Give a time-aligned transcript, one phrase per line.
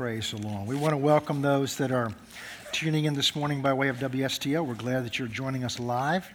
[0.00, 0.66] Praise the Lord.
[0.66, 2.10] We want to welcome those that are
[2.72, 4.64] tuning in this morning by way of WSTO.
[4.64, 6.26] We're glad that you're joining us live.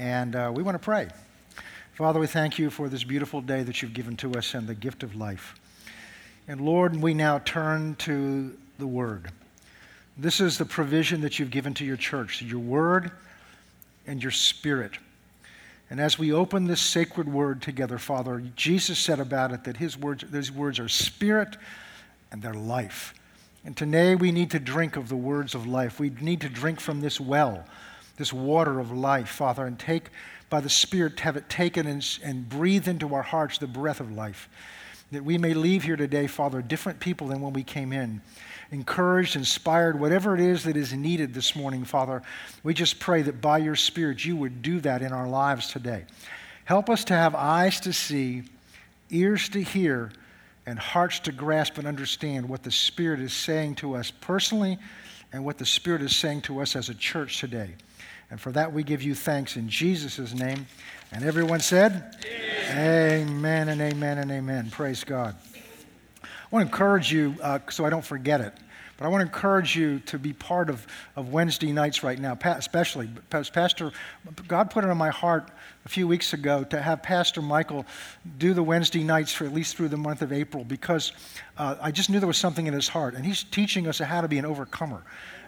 [0.00, 1.06] And uh, we want to pray.
[1.94, 4.74] Father, we thank you for this beautiful day that you've given to us and the
[4.74, 5.54] gift of life.
[6.48, 9.30] And Lord, we now turn to the Word.
[10.16, 13.12] This is the provision that you've given to your church your Word
[14.08, 14.98] and your Spirit.
[15.88, 19.96] And as we open this sacred word together, Father, Jesus said about it that his
[19.96, 21.56] words, those words are spirit
[22.30, 23.14] and they're life.
[23.64, 25.98] And today we need to drink of the words of life.
[26.00, 27.64] We need to drink from this well,
[28.16, 30.10] this water of life, Father, and take
[30.50, 34.10] by the Spirit, have it taken and, and breathe into our hearts the breath of
[34.10, 34.48] life.
[35.12, 38.20] That we may leave here today, Father, different people than when we came in.
[38.70, 42.22] Encouraged, inspired, whatever it is that is needed this morning, Father,
[42.62, 46.04] we just pray that by your Spirit you would do that in our lives today.
[46.64, 48.42] Help us to have eyes to see,
[49.10, 50.12] ears to hear,
[50.68, 54.76] and hearts to grasp and understand what the Spirit is saying to us personally
[55.32, 57.70] and what the Spirit is saying to us as a church today.
[58.30, 60.66] And for that, we give you thanks in Jesus' name.
[61.10, 62.14] And everyone said,
[62.70, 64.68] Amen, amen and amen and amen.
[64.70, 65.34] Praise God.
[66.22, 68.52] I want to encourage you, uh, so I don't forget it,
[68.98, 72.36] but I want to encourage you to be part of, of Wednesday nights right now,
[72.44, 73.08] especially.
[73.30, 73.90] Pastor,
[74.46, 75.48] God put it on my heart
[75.88, 77.86] a few weeks ago to have Pastor Michael
[78.36, 81.12] do the Wednesday nights for at least through the month of April because
[81.56, 83.14] uh, I just knew there was something in his heart.
[83.14, 85.02] And he's teaching us how to be an overcomer.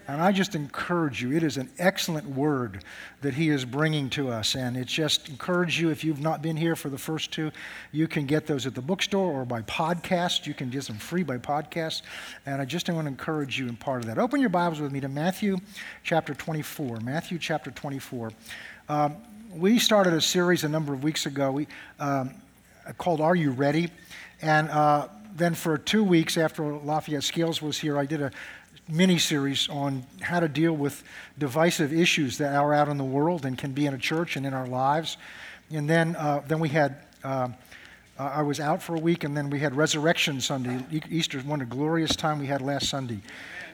[0.08, 2.82] And I just encourage you, it is an excellent word
[3.20, 4.54] that he is bringing to us.
[4.54, 7.52] And it's just encourage you, if you've not been here for the first two,
[7.92, 10.46] you can get those at the bookstore or by podcast.
[10.46, 12.00] You can get them free by podcast.
[12.46, 14.16] And I just want to encourage you in part of that.
[14.16, 15.58] Open your Bibles with me to Matthew
[16.02, 17.00] chapter 24.
[17.00, 18.32] Matthew chapter 24.
[18.88, 19.18] Um,
[19.54, 21.66] we started a series a number of weeks ago we,
[21.98, 22.34] um,
[22.98, 23.90] called Are You Ready?
[24.42, 28.30] And uh, then for two weeks after Lafayette Scales was here, I did a
[28.88, 31.02] mini series on how to deal with
[31.38, 34.46] divisive issues that are out in the world and can be in a church and
[34.46, 35.16] in our lives.
[35.70, 37.48] And then, uh, then we had, uh,
[38.18, 40.84] I was out for a week, and then we had Resurrection Sunday.
[41.08, 43.20] Easter one a glorious time we had last Sunday.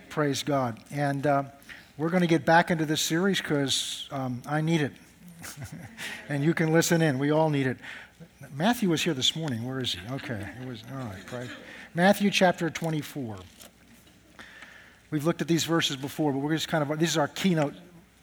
[0.08, 0.78] Praise God.
[0.90, 1.42] And uh,
[1.98, 4.92] we're going to get back into this series because um, I need it.
[6.28, 7.18] and you can listen in.
[7.18, 7.78] We all need it.
[8.54, 9.66] Matthew was here this morning.
[9.66, 10.14] Where is he?
[10.14, 10.46] Okay.
[10.62, 11.32] It was all right.
[11.32, 11.50] Right.
[11.94, 13.36] Matthew chapter 24.
[15.10, 17.74] We've looked at these verses before, but we're just kind of these are our keynote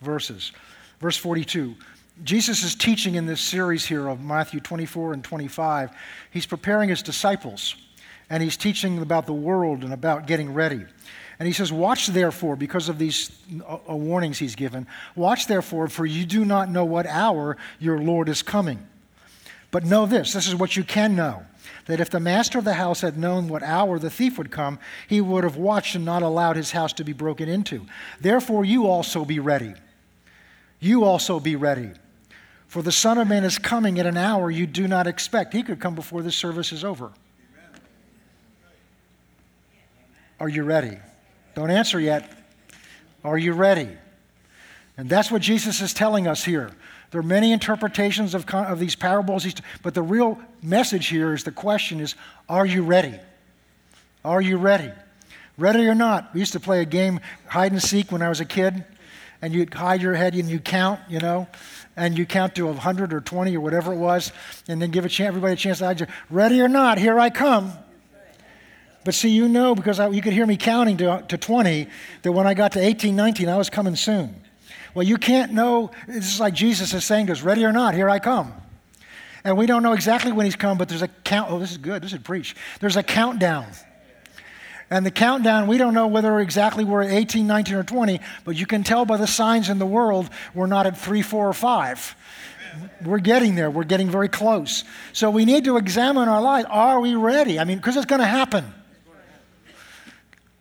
[0.02, 0.52] verses.
[1.00, 1.76] Verse 42.
[2.24, 5.92] Jesus is teaching in this series here of Matthew 24 and 25.
[6.32, 7.76] He's preparing his disciples,
[8.30, 10.86] and he's teaching about the world and about getting ready.
[11.40, 13.32] And he says, Watch therefore, because of these
[13.68, 18.00] uh, uh, warnings he's given, watch therefore, for you do not know what hour your
[18.00, 18.88] Lord is coming.
[19.72, 21.46] But know this this is what you can know
[21.86, 24.80] that if the master of the house had known what hour the thief would come,
[25.08, 27.86] he would have watched and not allowed his house to be broken into.
[28.22, 29.74] Therefore, you also be ready.
[30.80, 31.92] You also be ready.
[32.68, 35.54] For the Son of Man is coming at an hour you do not expect.
[35.54, 37.12] He could come before this service is over.
[40.40, 40.98] Are you ready?
[41.56, 42.30] Don't answer yet.
[43.24, 43.90] Are you ready?
[44.98, 46.72] And that's what Jesus is telling us here.
[47.12, 49.46] There are many interpretations of, of these parables,
[49.82, 52.16] but the real message here is the question is
[52.50, 53.20] Are you ready?
[54.26, 54.92] Are you ready?
[55.58, 56.34] Ready or not?
[56.34, 58.84] We used to play a game, hide and seek, when I was a kid,
[59.42, 61.48] and you'd hide your head and you count, you know,
[61.96, 64.32] and you count to 100 or 20 or whatever it was,
[64.68, 66.08] and then give a chance, everybody a chance to hide you.
[66.30, 67.74] Ready or not, here I come.
[69.06, 71.88] But see, you know, because I, you could hear me counting to, to 20,
[72.22, 74.36] that when I got to 18, 19, I was coming soon.
[74.94, 75.92] Well, you can't know.
[76.08, 78.54] This is like Jesus is saying to us, ready or not, here I come.
[79.44, 81.52] And we don't know exactly when he's come, but there's a count.
[81.52, 82.02] Oh, this is good.
[82.02, 82.56] This is preach.
[82.80, 83.66] There's a countdown.
[84.90, 88.56] And the countdown, we don't know whether exactly we're at 18, 19, or 20, but
[88.56, 91.54] you can tell by the signs in the world we're not at 3, 4, or
[91.54, 92.16] 5.
[93.04, 93.70] We're getting there.
[93.70, 94.84] We're getting very close.
[95.12, 96.66] So we need to examine our life.
[96.70, 97.60] Are we ready?
[97.60, 98.72] I mean, because it's going to happen.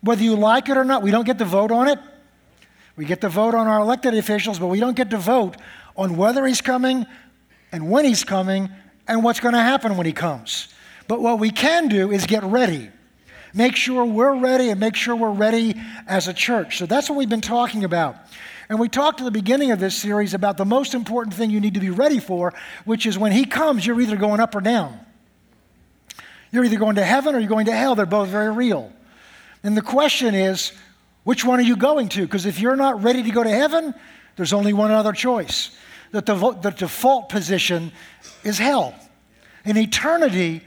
[0.03, 1.99] Whether you like it or not, we don't get to vote on it.
[2.97, 5.57] We get to vote on our elected officials, but we don't get to vote
[5.97, 7.07] on whether he's coming
[7.71, 8.69] and when he's coming
[9.09, 10.69] and what's going to happen when he comes.
[11.09, 12.91] But what we can do is get ready.
[13.55, 15.75] Make sure we're ready and make sure we're ready
[16.07, 16.79] as a church.
[16.79, 18.17] So that's what we've been talking about.
[18.69, 21.61] And we talked at the beginning of this series about the most important thing you
[21.61, 22.55] need to be ready for,
[22.85, 24.99] which is when he comes, you're either going up or down.
[26.51, 27.95] You're either going to heaven or you're going to hell.
[27.95, 28.93] They're both very real.
[29.63, 30.73] And the question is,
[31.25, 32.23] which one are you going to?
[32.23, 33.95] Because if you're not ready to go to heaven,
[34.37, 35.77] there's only one other choice.
[36.11, 37.93] The, the default position
[38.45, 38.95] is hell.
[39.65, 40.63] an eternity,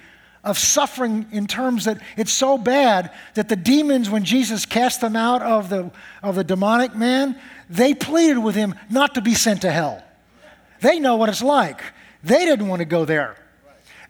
[0.46, 5.16] of suffering in terms that it's so bad that the demons, when Jesus cast them
[5.16, 7.36] out of the, of the demonic man,
[7.68, 10.04] they pleaded with him not to be sent to hell.
[10.82, 11.82] They know what it's like.
[12.24, 13.38] They didn't want to go there.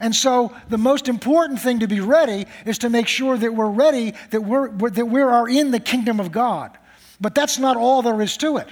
[0.00, 3.70] And so, the most important thing to be ready is to make sure that we're
[3.70, 6.76] ready, that we're, that we are in the kingdom of God.
[7.20, 8.68] But that's not all there is to it.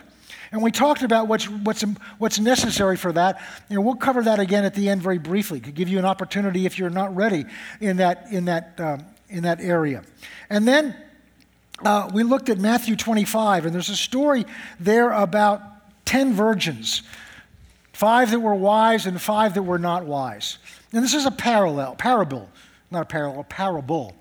[0.52, 1.82] And we talked about what's, what's,
[2.18, 3.42] what's necessary for that.
[3.68, 6.04] You know, we'll cover that again at the end very briefly to give you an
[6.04, 7.44] opportunity if you're not ready
[7.80, 10.04] in that, in that, um, in that area.
[10.50, 10.94] And then
[11.84, 14.46] uh, we looked at Matthew 25, and there's a story
[14.78, 15.60] there about
[16.04, 17.02] 10 virgins
[17.94, 20.58] five that were wise and five that were not wise.
[20.92, 22.50] And this is a parallel, parable,
[22.90, 24.14] not a parallel, a parable.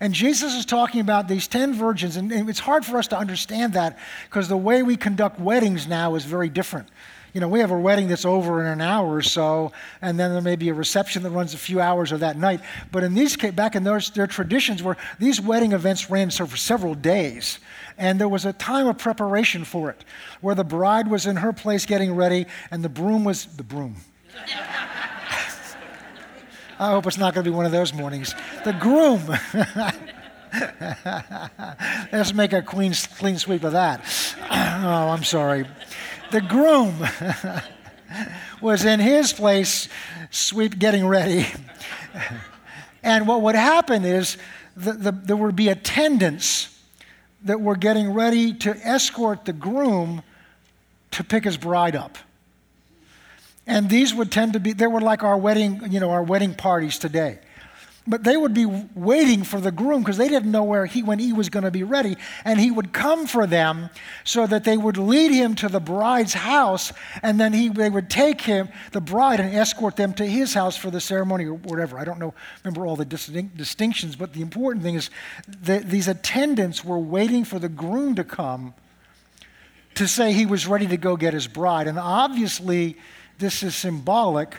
[0.00, 3.16] And Jesus is talking about these 10 virgins, and, and it's hard for us to
[3.18, 3.98] understand that
[4.28, 6.88] because the way we conduct weddings now is very different.
[7.32, 9.72] You know, we have a wedding that's over in an hour or so,
[10.02, 12.60] and then there may be a reception that runs a few hours of that night.
[12.90, 16.58] But in these back in those their traditions where these wedding events ran so for
[16.58, 17.58] several days,
[17.98, 20.04] and there was a time of preparation for it,
[20.40, 23.96] where the bride was in her place getting ready, and the broom was the broom.
[26.78, 28.34] I hope it's not going to be one of those mornings.
[28.64, 29.20] The groom.
[32.12, 34.00] Let's make a clean, clean sweep of that.
[34.50, 35.66] oh, I'm sorry.
[36.32, 36.94] The groom
[38.60, 39.88] was in his place,
[40.30, 41.46] sweep, getting ready.
[43.02, 44.36] and what would happen is
[44.76, 46.71] the, the, there would be attendants
[47.44, 50.22] that were getting ready to escort the groom
[51.12, 52.18] to pick his bride up.
[53.66, 56.54] And these would tend to be, they were like our wedding, you know, our wedding
[56.54, 57.38] parties today.
[58.04, 61.20] But they would be waiting for the groom because they didn't know where he, when
[61.20, 62.16] he was going to be ready.
[62.44, 63.90] And he would come for them
[64.24, 66.92] so that they would lead him to the bride's house.
[67.22, 70.76] And then he, they would take him, the bride, and escort them to his house
[70.76, 71.96] for the ceremony or whatever.
[71.96, 72.34] I don't know,
[72.64, 74.16] remember all the distinct, distinctions.
[74.16, 75.08] But the important thing is
[75.62, 78.74] that these attendants were waiting for the groom to come
[79.94, 81.86] to say he was ready to go get his bride.
[81.86, 82.96] And obviously,
[83.38, 84.56] this is symbolic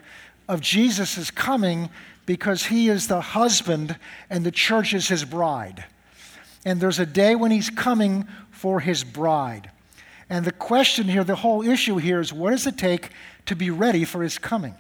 [0.48, 1.89] of Jesus' coming
[2.25, 3.98] because he is the husband
[4.30, 5.86] and the church is his bride.
[6.66, 9.70] And there's a day when he's coming for his bride.
[10.30, 13.10] And the question here, the whole issue here is what does it take
[13.46, 14.75] to be ready for his coming?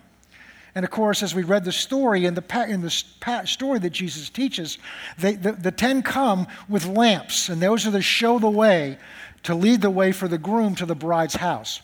[0.75, 4.29] And of course, as we read the story, in the, in the story that Jesus
[4.29, 4.79] teaches,
[5.19, 8.97] they, the, the ten come with lamps, and those are to show the way,
[9.43, 11.81] to lead the way for the groom to the bride's house.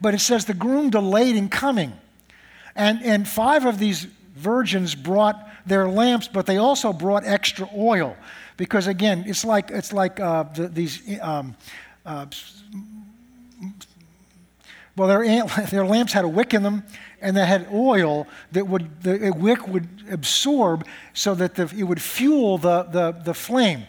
[0.00, 1.92] But it says the groom delayed in coming.
[2.74, 8.16] And, and five of these virgins brought their lamps, but they also brought extra oil.
[8.56, 11.56] Because again, it's like, it's like uh, the, these, um,
[12.04, 12.26] uh,
[14.96, 16.84] well, their, their lamps had a wick in them,
[17.20, 22.02] and they had oil that would, the wick would absorb so that the, it would
[22.02, 23.84] fuel the, the, the flame.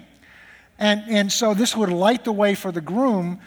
[0.79, 3.39] And, and so this would light the way for the groom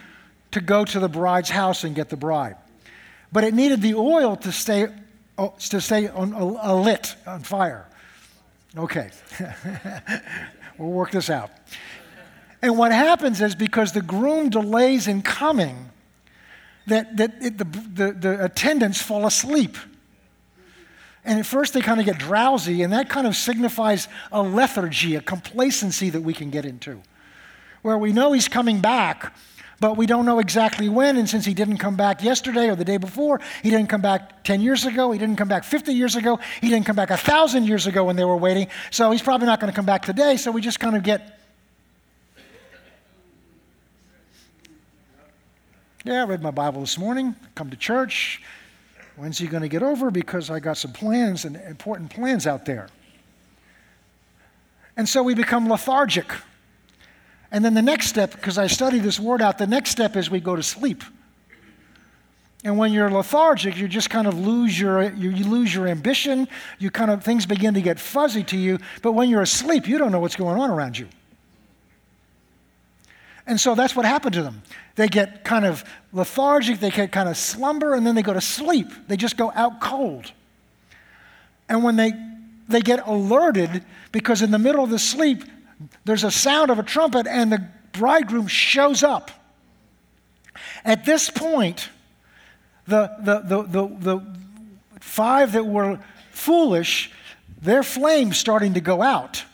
[0.52, 2.56] to go to the bride's house and get the bride.
[3.32, 4.88] But it needed the oil to stay,
[5.38, 7.86] oh, to stay on, a, lit, on fire.
[8.76, 9.10] Okay.
[10.78, 11.50] we'll work this out.
[12.62, 15.90] And what happens is because the groom delays in coming,
[16.86, 19.76] that, that it, the, the, the attendants fall asleep.
[21.24, 25.16] And at first they kind of get drowsy, and that kind of signifies a lethargy,
[25.16, 27.02] a complacency that we can get into,
[27.82, 29.34] where we know he's coming back,
[29.78, 31.16] but we don't know exactly when.
[31.16, 34.45] And since he didn't come back yesterday or the day before, he didn't come back
[34.45, 37.64] 10 years ago, he didn't come back 50 years ago, he didn't come back 1,000
[37.64, 38.68] years ago when they were waiting.
[38.90, 40.37] So he's probably not going to come back today.
[40.37, 41.33] So we just kind of get.
[46.04, 48.40] Yeah, I read my Bible this morning, come to church.
[49.16, 50.11] When's he going to get over?
[50.11, 52.88] Because I got some plans and important plans out there.
[54.97, 56.26] And so we become lethargic.
[57.56, 60.28] And then the next step, because I study this word out, the next step is
[60.28, 61.02] we go to sleep.
[62.64, 66.48] And when you're lethargic, you just kind of lose your, you, you, lose your ambition.
[66.78, 68.78] You kind of, things begin to get fuzzy to you.
[69.00, 71.08] But when you're asleep, you don't know what's going on around you.
[73.46, 74.62] And so that's what happened to them.
[74.96, 75.82] They get kind of
[76.12, 78.88] lethargic, they get kind of slumber, and then they go to sleep.
[79.08, 80.30] They just go out cold.
[81.70, 82.12] And when they,
[82.68, 83.82] they get alerted,
[84.12, 85.42] because in the middle of the sleep,
[86.04, 89.30] there's a sound of a trumpet, and the bridegroom shows up.
[90.85, 91.90] At this point,
[92.87, 94.37] the, the, the, the, the
[95.00, 95.99] five that were
[96.30, 97.11] foolish,
[97.61, 99.45] their flame's starting to go out.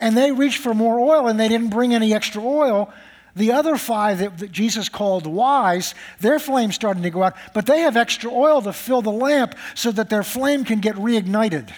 [0.00, 2.92] And they reached for more oil, and they didn't bring any extra oil.
[3.34, 7.66] The other five that, that, Jesus called wise, their flame's starting to go out, but
[7.66, 11.70] they have extra oil to fill the lamp so that their flame can get reignited.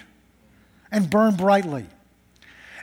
[0.91, 1.85] and burn brightly.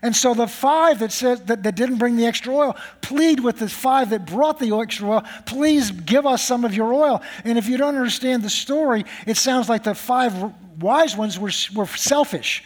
[0.03, 3.59] And so the five that says that, that didn't bring the extra oil plead with
[3.59, 7.23] the five that brought the extra oil, please give us some of your oil.
[7.45, 10.35] And if you don't understand the story, it sounds like the five
[10.81, 12.63] wise ones were, were selfish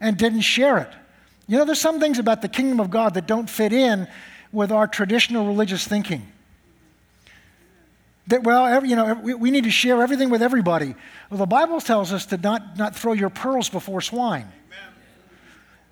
[0.00, 0.90] and didn't share it.
[1.48, 4.08] You know, there's some things about the kingdom of God that don't fit in
[4.52, 6.26] with our traditional religious thinking.
[8.26, 10.96] That, well, every, you know, we, we need to share everything with everybody.
[11.30, 14.50] Well, the Bible tells us to not, not throw your pearls before swine.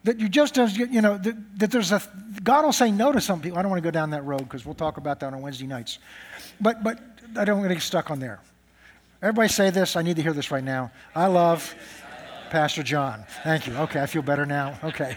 [0.04, 2.02] That you just, you know, that, that there's a,
[2.42, 3.58] God will say no to some people.
[3.58, 5.66] I don't want to go down that road because we'll talk about that on Wednesday
[5.66, 5.98] nights.
[6.60, 7.00] But, but
[7.36, 8.40] I don't want to get stuck on there.
[9.22, 9.96] Everybody say this.
[9.96, 10.90] I need to hear this right now.
[11.14, 11.74] I love
[12.50, 13.24] Pastor John.
[13.42, 13.74] Thank you.
[13.74, 14.78] Okay, I feel better now.
[14.84, 15.16] Okay.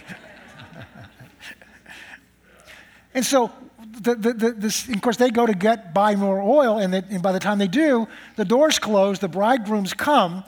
[3.14, 3.52] and so,
[4.00, 7.22] the, the, the, this, of course, they go to get buy more oil, and, and
[7.22, 10.44] by the time they do, the doors close, the bridegrooms come,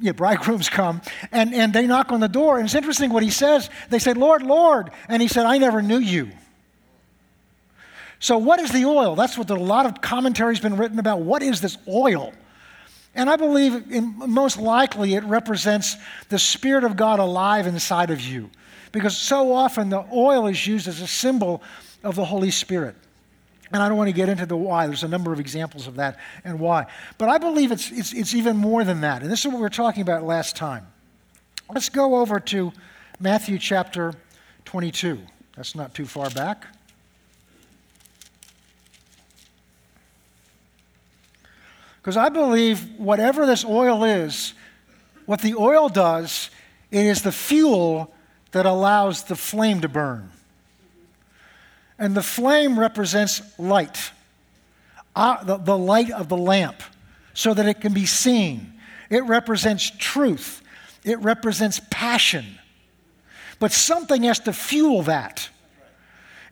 [0.00, 1.00] yeah, bridegrooms come,
[1.32, 2.58] and, and they knock on the door.
[2.58, 3.70] And it's interesting what he says.
[3.88, 4.90] They say, Lord, Lord.
[5.08, 6.30] And he said, I never knew you.
[8.18, 9.14] So, what is the oil?
[9.14, 11.20] That's what a lot of commentaries been written about.
[11.20, 12.32] What is this oil?
[13.14, 15.96] And I believe in, most likely it represents
[16.28, 18.50] the Spirit of God alive inside of you.
[18.92, 21.62] Because so often the oil is used as a symbol
[22.02, 22.94] of the Holy Spirit.
[23.72, 24.86] And I don't want to get into the why.
[24.86, 26.86] There's a number of examples of that and why.
[27.18, 29.22] But I believe it's, it's, it's even more than that.
[29.22, 30.86] And this is what we were talking about last time.
[31.72, 32.72] Let's go over to
[33.18, 34.14] Matthew chapter
[34.66, 35.18] 22.
[35.56, 36.64] That's not too far back.
[41.96, 44.54] Because I believe whatever this oil is,
[45.24, 46.50] what the oil does,
[46.92, 48.14] it is the fuel
[48.52, 50.30] that allows the flame to burn.
[51.98, 54.12] And the flame represents light,
[55.14, 56.82] uh, the, the light of the lamp,
[57.32, 58.74] so that it can be seen.
[59.08, 60.62] It represents truth,
[61.04, 62.44] it represents passion.
[63.58, 65.48] But something has to fuel that.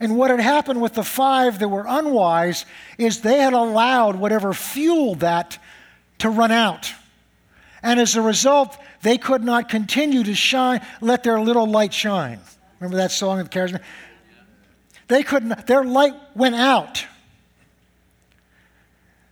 [0.00, 2.64] And what had happened with the five that were unwise
[2.98, 5.58] is they had allowed whatever fueled that
[6.18, 6.92] to run out.
[7.82, 12.40] And as a result, they could not continue to shine, let their little light shine.
[12.80, 13.80] Remember that song of the charisma?
[15.08, 17.06] They couldn't, their light went out.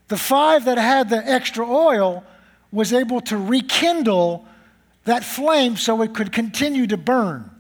[0.09, 2.25] The five that had the extra oil
[2.71, 4.45] was able to rekindle
[5.05, 7.51] that flame so it could continue to burn.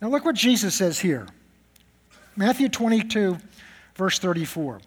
[0.00, 1.26] Now, look what Jesus says here
[2.36, 3.36] Matthew 22,
[3.96, 4.80] verse 34.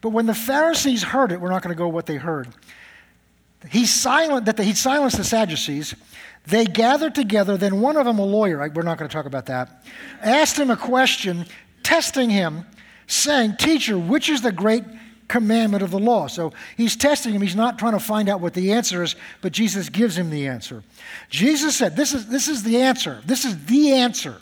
[0.00, 2.48] But when the Pharisees heard it, we're not going to go what they heard.
[3.70, 5.94] He silent that he silenced the Sadducees.
[6.46, 7.56] They gathered together.
[7.56, 9.84] Then one of them, a lawyer, we're not going to talk about that,
[10.20, 11.46] asked him a question
[11.82, 12.66] testing him,
[13.06, 14.84] saying, Teacher, which is the great
[15.28, 16.26] commandment of the law?
[16.26, 17.42] So he's testing him.
[17.42, 20.46] He's not trying to find out what the answer is, but Jesus gives him the
[20.46, 20.82] answer.
[21.28, 23.20] Jesus said, This is, this is the answer.
[23.24, 24.40] This is the answer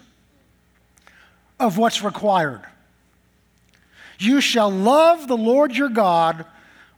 [1.58, 2.62] of what's required.
[4.18, 6.44] You shall love the Lord your God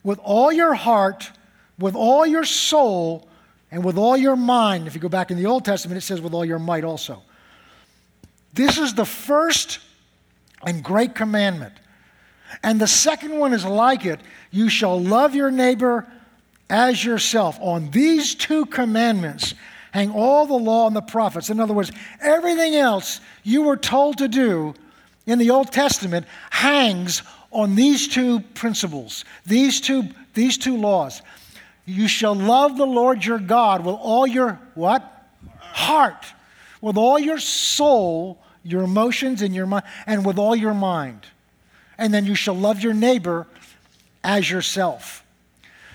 [0.02, 1.30] with all your heart,
[1.78, 3.28] with all your soul,
[3.70, 4.86] and with all your mind.
[4.86, 7.22] If you go back in the Old Testament, it says with all your might also.
[8.52, 9.78] This is the first
[10.64, 11.74] and great commandment.
[12.62, 16.06] And the second one is like it you shall love your neighbor
[16.68, 17.58] as yourself.
[17.60, 19.54] On these two commandments
[19.92, 21.50] hang all the law and the prophets.
[21.50, 24.74] In other words, everything else you were told to do
[25.26, 31.22] in the Old Testament hangs on these two principles, these two, these two laws.
[31.84, 35.08] You shall love the Lord your God with all your what?
[35.58, 36.24] Heart,
[36.80, 41.26] with all your soul, your emotions and your mind, and with all your mind.
[41.98, 43.46] And then you shall love your neighbor
[44.24, 45.24] as yourself.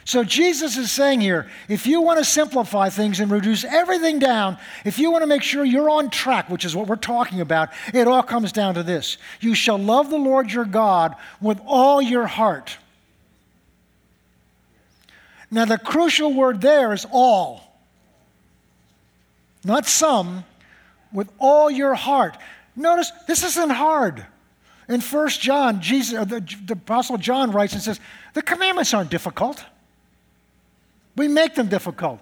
[0.07, 4.57] So Jesus is saying here if you want to simplify things and reduce everything down,
[4.85, 7.71] if you want to make sure you're on track, which is what we're talking about,
[7.93, 12.01] it all comes down to this you shall love the Lord your God with all
[12.01, 12.77] your heart.
[15.51, 17.61] Now, the crucial word there is all,
[19.65, 20.45] not some,
[21.11, 22.37] with all your heart.
[22.77, 24.25] Notice this isn't hard.
[24.87, 27.99] In 1 John, Jesus, uh, the, the Apostle John writes and says,
[28.35, 29.65] The commandments aren't difficult.
[31.17, 32.21] We make them difficult.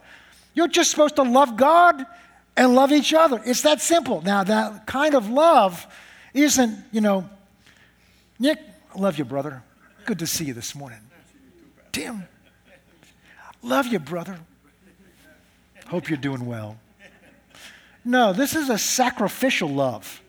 [0.55, 2.03] You're just supposed to love God
[2.55, 3.41] and love each other.
[3.45, 4.21] It's that simple.
[4.21, 5.85] Now, that kind of love
[6.33, 7.29] isn't, you know,
[8.39, 8.57] Nick,
[8.95, 9.61] I love you, brother.
[10.05, 10.99] Good to see you this morning.
[11.91, 12.25] Tim,
[13.61, 14.39] love you, brother.
[15.87, 16.77] Hope you're doing well.
[18.05, 20.21] No, this is a sacrificial love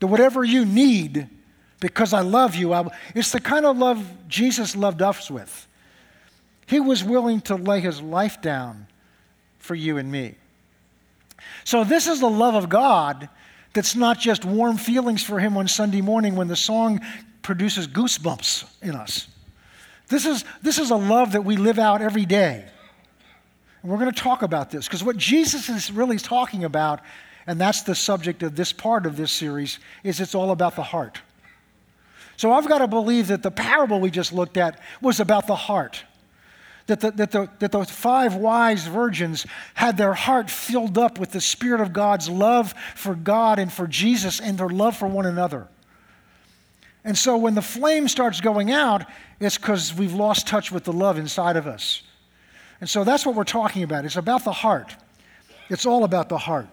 [0.00, 1.28] that whatever you need,
[1.80, 5.66] because I love you, I, it's the kind of love Jesus loved us with.
[6.66, 8.86] He was willing to lay his life down
[9.58, 10.34] for you and me.
[11.64, 13.28] So, this is the love of God
[13.72, 17.00] that's not just warm feelings for Him on Sunday morning when the song
[17.42, 19.28] produces goosebumps in us.
[20.08, 22.64] This is, this is a love that we live out every day.
[23.82, 27.00] And we're going to talk about this because what Jesus is really talking about,
[27.46, 30.82] and that's the subject of this part of this series, is it's all about the
[30.82, 31.20] heart.
[32.36, 35.56] So I've got to believe that the parable we just looked at was about the
[35.56, 36.04] heart.
[36.86, 41.32] That the, that, the, that the five wise virgins had their heart filled up with
[41.32, 45.26] the Spirit of God's love for God and for Jesus and their love for one
[45.26, 45.66] another.
[47.04, 49.06] And so when the flame starts going out,
[49.40, 52.02] it's because we've lost touch with the love inside of us.
[52.80, 54.04] And so that's what we're talking about.
[54.04, 54.94] It's about the heart.
[55.70, 56.68] It's all about the heart.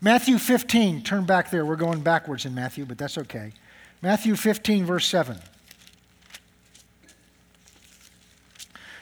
[0.00, 1.64] Matthew 15, turn back there.
[1.64, 3.52] We're going backwards in Matthew, but that's okay.
[4.00, 5.38] Matthew 15, verse 7.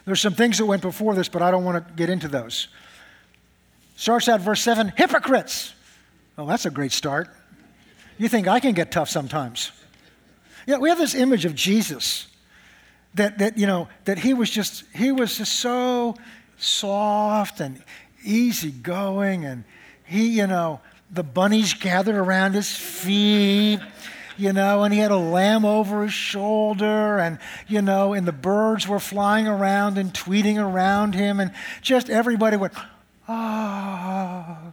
[0.07, 2.69] There's some things that went before this, but I don't want to get into those.
[3.97, 5.75] Starts out verse 7 hypocrites.
[6.37, 7.29] Well, that's a great start.
[8.17, 9.73] You think I can get tough sometimes.
[10.67, 12.29] Yeah, we have this image of Jesus
[13.15, 16.17] that, that you know, that he was just, he was just so
[16.57, 17.83] soft and
[18.25, 19.65] easygoing and
[20.07, 23.81] he, you know, the bunnies gathered around his feet
[24.39, 28.33] you know, and he had a lamb over his shoulder, and, you know, and the
[28.33, 32.75] birds were flying around and tweeting around him, and just everybody went,
[33.29, 34.59] ah.
[34.59, 34.73] Oh.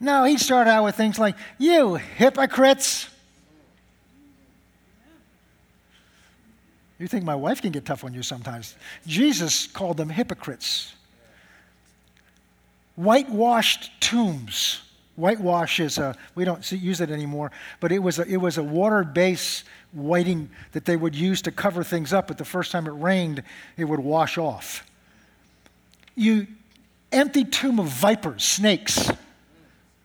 [0.00, 3.08] no, he'd start out with things like, you hypocrites.
[6.98, 8.76] You think my wife can get tough on you sometimes.
[9.08, 10.94] Jesus called them hypocrites.
[12.96, 14.82] Whitewashed tombs.
[15.16, 18.62] Whitewash is a, we don't use it anymore, but it was a, it was a
[18.62, 22.86] water based whiting that they would use to cover things up, but the first time
[22.86, 23.42] it rained,
[23.76, 24.86] it would wash off.
[26.14, 26.46] You
[27.12, 29.10] empty tomb of vipers, snakes.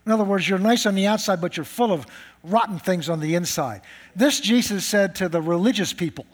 [0.06, 2.06] In other words, you're nice on the outside, but you're full of
[2.44, 3.82] rotten things on the inside.
[4.16, 6.26] This Jesus said to the religious people,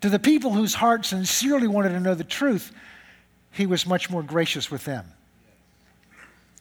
[0.00, 2.72] to the people whose hearts sincerely wanted to know the truth,
[3.54, 5.06] he was much more gracious with them.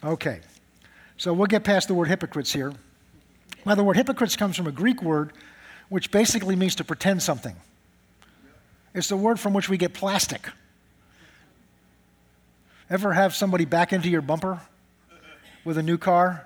[0.03, 0.41] Okay.
[1.17, 2.73] So we'll get past the word hypocrites here.
[3.65, 5.33] Now, the word hypocrites comes from a Greek word
[5.89, 7.55] which basically means to pretend something.
[8.93, 10.47] It's the word from which we get plastic.
[12.89, 14.61] Ever have somebody back into your bumper
[15.63, 16.45] with a new car?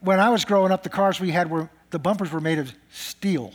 [0.00, 2.72] When I was growing up, the cars we had were, the bumpers were made of
[2.90, 3.52] steel.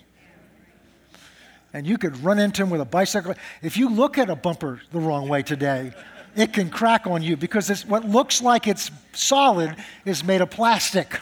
[1.73, 3.33] And you could run into them with a bicycle.
[3.61, 5.93] If you look at a bumper the wrong way today,
[6.35, 11.19] it can crack on you because what looks like it's solid is made of plastic.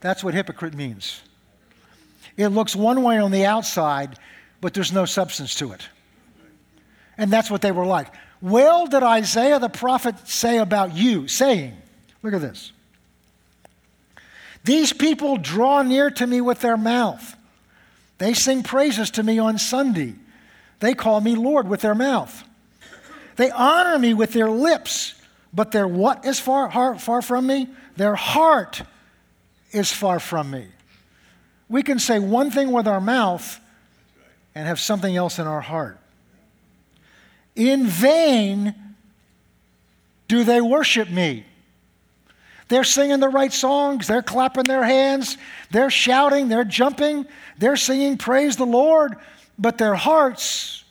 [0.00, 1.22] That's what hypocrite means.
[2.36, 4.18] It looks one way on the outside,
[4.60, 5.88] but there's no substance to it.
[7.16, 8.14] And that's what they were like.
[8.40, 11.76] Well, did Isaiah the prophet say about you, saying,
[12.22, 12.72] look at this.
[14.64, 17.36] These people draw near to me with their mouth.
[18.18, 20.14] They sing praises to me on Sunday.
[20.80, 22.44] They call me Lord with their mouth.
[23.36, 25.14] They honor me with their lips,
[25.52, 27.68] but their what is far, far, far from me?
[27.96, 28.82] Their heart
[29.70, 30.66] is far from me.
[31.68, 33.60] We can say one thing with our mouth
[34.54, 35.98] and have something else in our heart.
[37.54, 38.74] In vain
[40.26, 41.44] do they worship me.
[42.68, 45.38] They're singing the right songs, they're clapping their hands,
[45.70, 47.26] they're shouting, they're jumping,
[47.56, 49.16] they're singing praise the Lord,
[49.58, 50.84] but their hearts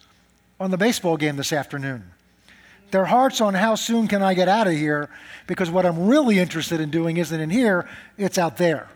[0.59, 2.03] on the baseball game this afternoon.
[2.89, 5.09] Their hearts on how soon can I get out of here?
[5.45, 7.87] Because what I'm really interested in doing isn't in here,
[8.17, 8.87] it's out there.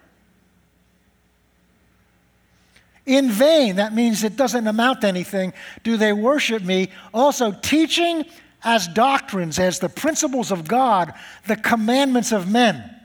[3.05, 8.25] In vain, that means it doesn't amount to anything, do they worship me, also teaching
[8.63, 11.13] as doctrines, as the principles of God,
[11.47, 12.95] the commandments of men.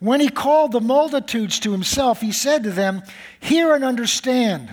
[0.00, 3.02] When he called the multitudes to himself, he said to them,
[3.40, 4.72] Hear and understand.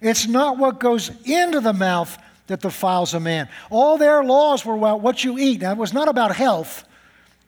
[0.00, 3.48] It's not what goes into the mouth that defiles a man.
[3.70, 5.60] All their laws were about what you eat.
[5.60, 6.84] Now, it was not about health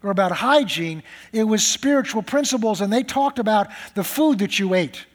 [0.03, 4.75] or about hygiene, it was spiritual principles, and they talked about the food that you
[4.75, 5.07] ate.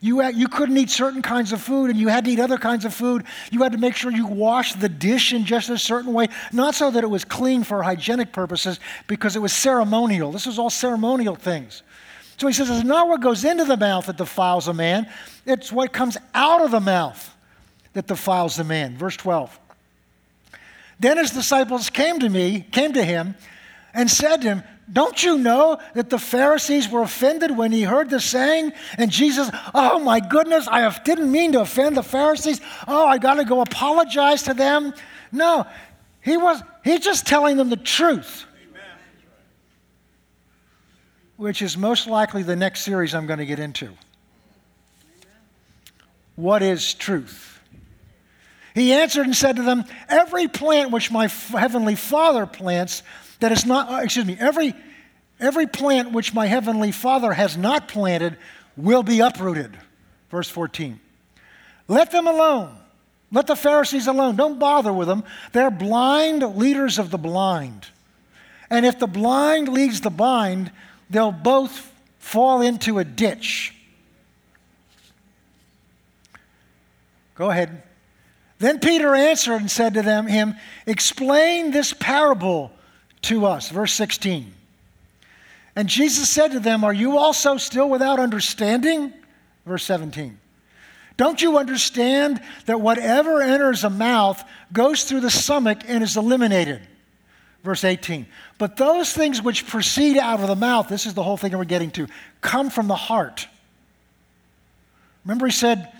[0.00, 2.58] You, had, you couldn't eat certain kinds of food and you had to eat other
[2.58, 3.24] kinds of food.
[3.50, 6.74] You had to make sure you washed the dish in just a certain way, not
[6.74, 10.30] so that it was clean for hygienic purposes, because it was ceremonial.
[10.30, 11.82] This was all ceremonial things.
[12.36, 15.08] So he says, it's not what goes into the mouth that defiles a man,
[15.44, 17.34] it's what comes out of the mouth
[17.94, 18.96] that defiles the man.
[18.96, 19.58] Verse 12.
[21.00, 23.34] Then his disciples came to me, came to him,
[23.92, 28.08] and said to him, Don't you know that the Pharisees were offended when he heard
[28.08, 28.72] the saying?
[28.96, 32.60] And Jesus, oh my goodness, I didn't mean to offend the Pharisees.
[32.86, 34.94] Oh, I got to go apologize to them.
[35.30, 35.66] No,
[36.22, 38.46] he was he's just telling them the truth.
[38.70, 38.82] Amen.
[41.36, 43.90] Which is most likely the next series I'm going to get into.
[46.36, 47.60] What is truth?
[48.74, 53.02] He answered and said to them, Every plant which my heavenly Father plants
[53.40, 54.74] that is not, uh, excuse me, every,
[55.38, 58.36] every plant which my heavenly Father has not planted
[58.76, 59.76] will be uprooted.
[60.30, 61.00] Verse 14.
[61.86, 62.76] Let them alone.
[63.30, 64.36] Let the Pharisees alone.
[64.36, 65.24] Don't bother with them.
[65.52, 67.86] They're blind leaders of the blind.
[68.70, 70.70] And if the blind leads the blind,
[71.10, 73.74] they'll both fall into a ditch.
[77.34, 77.82] Go ahead.
[78.58, 82.72] Then Peter answered and said to them, him, Explain this parable
[83.22, 83.70] to us.
[83.70, 84.54] Verse 16.
[85.76, 89.12] And Jesus said to them, Are you also still without understanding?
[89.64, 90.38] Verse 17.
[91.16, 96.80] Don't you understand that whatever enters a mouth goes through the stomach and is eliminated?
[97.64, 98.26] Verse 18.
[98.56, 101.64] But those things which proceed out of the mouth, this is the whole thing we're
[101.64, 102.06] getting to,
[102.40, 103.48] come from the heart.
[105.24, 105.92] Remember, he said,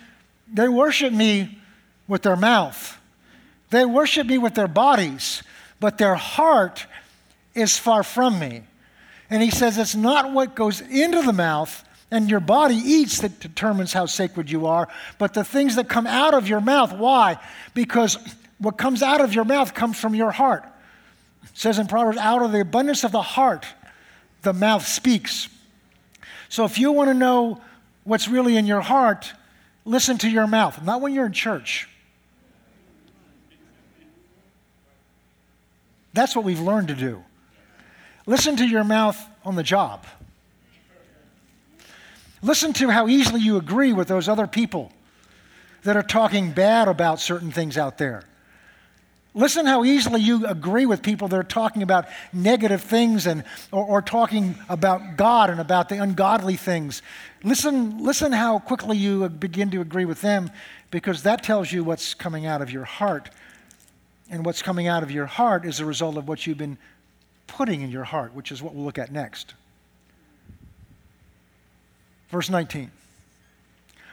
[0.52, 1.58] They worship me
[2.06, 2.98] with their mouth,
[3.70, 5.42] they worship me with their bodies,
[5.78, 6.86] but their heart
[7.54, 8.62] is far from me.
[9.30, 13.40] And he says it's not what goes into the mouth and your body eats that
[13.40, 16.92] determines how sacred you are, but the things that come out of your mouth.
[16.92, 17.38] Why?
[17.74, 18.18] Because
[18.58, 20.64] what comes out of your mouth comes from your heart.
[21.44, 23.66] It says in Proverbs, out of the abundance of the heart,
[24.42, 25.48] the mouth speaks.
[26.48, 27.60] So if you want to know
[28.04, 29.32] what's really in your heart,
[29.84, 31.88] listen to your mouth, not when you're in church.
[36.14, 37.22] That's what we've learned to do.
[38.28, 40.04] Listen to your mouth on the job.
[42.42, 44.92] Listen to how easily you agree with those other people
[45.84, 48.22] that are talking bad about certain things out there.
[49.32, 53.82] Listen how easily you agree with people that are talking about negative things and, or,
[53.82, 57.00] or, talking about God and about the ungodly things.
[57.42, 60.50] Listen, listen how quickly you begin to agree with them
[60.90, 63.30] because that tells you what's coming out of your heart.
[64.30, 66.76] And what's coming out of your heart is a result of what you've been
[67.48, 69.54] putting in your heart, which is what we'll look at next.
[72.30, 72.92] Verse 19.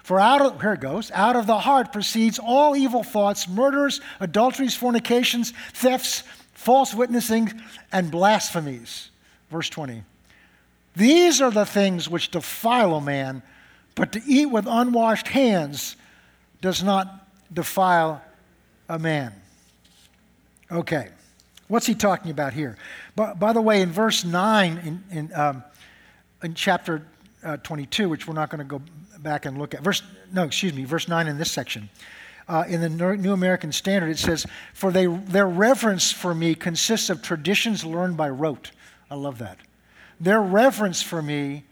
[0.04, 4.02] For out of, here it goes, out of the heart proceeds all evil thoughts, murders,
[4.20, 7.52] adulteries, fornications, thefts, false witnessing,
[7.92, 9.10] and blasphemies.
[9.50, 10.04] Verse 20.
[10.96, 13.44] These are the things which defile a man,
[13.96, 15.96] but to eat with unwashed hands
[16.62, 18.22] does not defile
[18.88, 19.34] a man.
[20.72, 21.10] Okay.
[21.68, 22.78] What's he talking about here?
[23.16, 25.64] By, by the way, in verse 9 in, in, um,
[26.44, 27.06] in chapter
[27.44, 28.82] uh, 22, which we're not going to go
[29.20, 31.90] back and look at, verse, no, excuse me, verse 9 in this section.
[32.48, 37.10] Uh, in the New American Standard, it says, For they, their reverence for me consists
[37.10, 38.70] of traditions learned by rote.
[39.10, 39.58] I love that.
[40.20, 41.64] Their reverence for me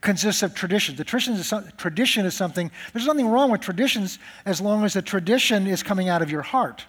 [0.00, 0.98] consists of traditions.
[0.98, 5.02] The tradition is, tradition is something, there's nothing wrong with traditions as long as the
[5.02, 6.86] tradition is coming out of your heart.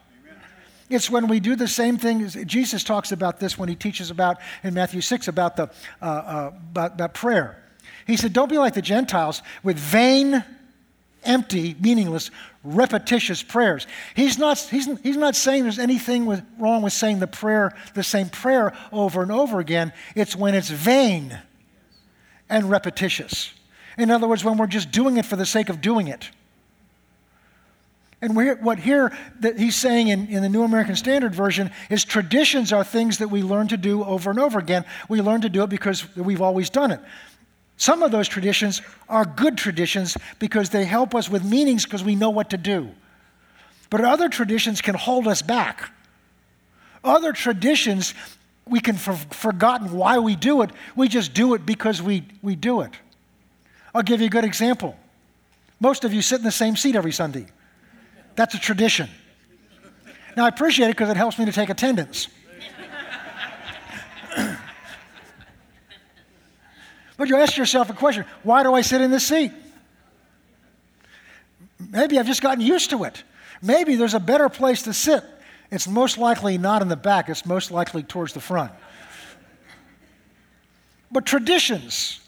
[0.89, 2.28] It's when we do the same thing.
[2.45, 5.69] Jesus talks about this when he teaches about in Matthew 6 about, the,
[6.02, 7.62] uh, uh, about, about prayer.
[8.06, 10.43] He said, Don't be like the Gentiles with vain,
[11.23, 12.32] empty, meaningless,
[12.63, 13.86] repetitious prayers.
[14.15, 18.04] He's not, he's, he's not saying there's anything with, wrong with saying the prayer, the
[18.04, 19.91] same prayer over and over again.
[20.15, 21.38] It's when it's vain
[22.50, 23.54] and repetitious.
[23.97, 26.30] In other words, when we're just doing it for the sake of doing it.
[28.21, 32.73] And what here that he's saying in, in the New American Standard Version is traditions
[32.73, 34.86] are things that we learn to do over and over again.
[35.08, 36.99] We learn to do it because we've always done it.
[37.77, 42.15] Some of those traditions are good traditions because they help us with meanings because we
[42.15, 42.89] know what to do.
[43.91, 45.91] But other traditions can hold us back.
[47.03, 48.15] Other traditions,
[48.65, 50.71] we can have forgotten why we do it.
[50.95, 52.91] We just do it because we, we do it.
[53.93, 54.97] I'll give you a good example.
[55.80, 57.45] Most of you sit in the same seat every Sunday.
[58.38, 59.10] That's a tradition.
[60.38, 62.28] Now, I appreciate it because it helps me to take attendance.
[67.17, 69.52] but you ask yourself a question why do I sit in this seat?
[71.89, 73.23] Maybe I've just gotten used to it.
[73.63, 75.23] Maybe there's a better place to sit.
[75.71, 78.71] It's most likely not in the back, it's most likely towards the front.
[81.12, 82.21] But traditions.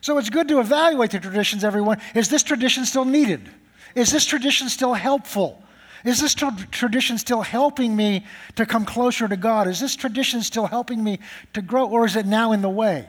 [0.00, 2.00] So it's good to evaluate the traditions, everyone.
[2.16, 3.48] Is this tradition still needed?
[3.94, 5.62] Is this tradition still helpful?
[6.04, 8.26] Is this tra- tradition still helping me
[8.56, 9.68] to come closer to God?
[9.68, 11.20] Is this tradition still helping me
[11.52, 13.08] to grow, or is it now in the way?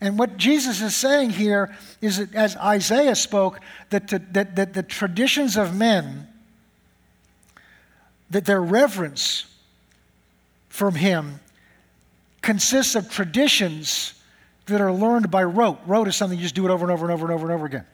[0.00, 3.60] And what Jesus is saying here is that, as Isaiah spoke,
[3.90, 6.26] that, to, that, that the traditions of men,
[8.30, 9.46] that their reverence
[10.68, 11.40] from him
[12.42, 14.14] consists of traditions
[14.66, 15.78] that are learned by rote.
[15.86, 17.54] Rote is something you just do it over and over and over and over and
[17.54, 17.86] over again.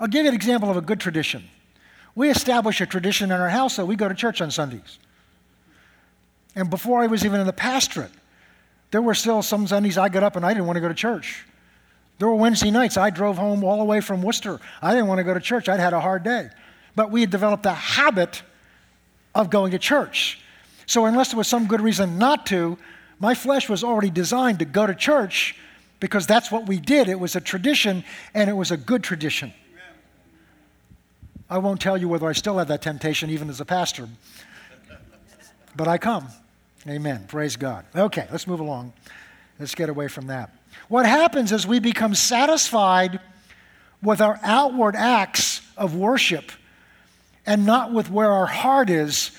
[0.00, 1.44] I'll give you an example of a good tradition.
[2.14, 4.98] We establish a tradition in our house that we go to church on Sundays.
[6.56, 8.10] And before I was even in the pastorate,
[8.90, 10.94] there were still some Sundays I got up and I didn't want to go to
[10.94, 11.44] church.
[12.18, 14.58] There were Wednesday nights I drove home all the way from Worcester.
[14.82, 15.68] I didn't want to go to church.
[15.68, 16.50] I'd had a hard day.
[16.96, 18.42] But we had developed a habit
[19.34, 20.40] of going to church.
[20.86, 22.76] So, unless there was some good reason not to,
[23.20, 25.56] my flesh was already designed to go to church
[26.00, 27.08] because that's what we did.
[27.08, 28.02] It was a tradition
[28.34, 29.52] and it was a good tradition.
[31.50, 34.08] I won't tell you whether I still have that temptation, even as a pastor,
[35.74, 36.28] but I come.
[36.86, 37.24] Amen.
[37.26, 37.84] Praise God.
[37.94, 38.92] Okay, let's move along.
[39.58, 40.54] Let's get away from that.
[40.88, 43.18] What happens is we become satisfied
[44.00, 46.52] with our outward acts of worship
[47.44, 49.32] and not with where our heart is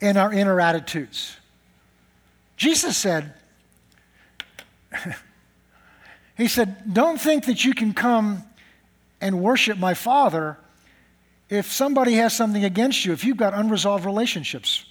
[0.00, 1.36] in our inner attitudes.
[2.56, 3.32] Jesus said,
[6.36, 8.42] He said, Don't think that you can come
[9.20, 10.58] and worship my Father
[11.54, 14.84] if somebody has something against you, if you've got unresolved relationships.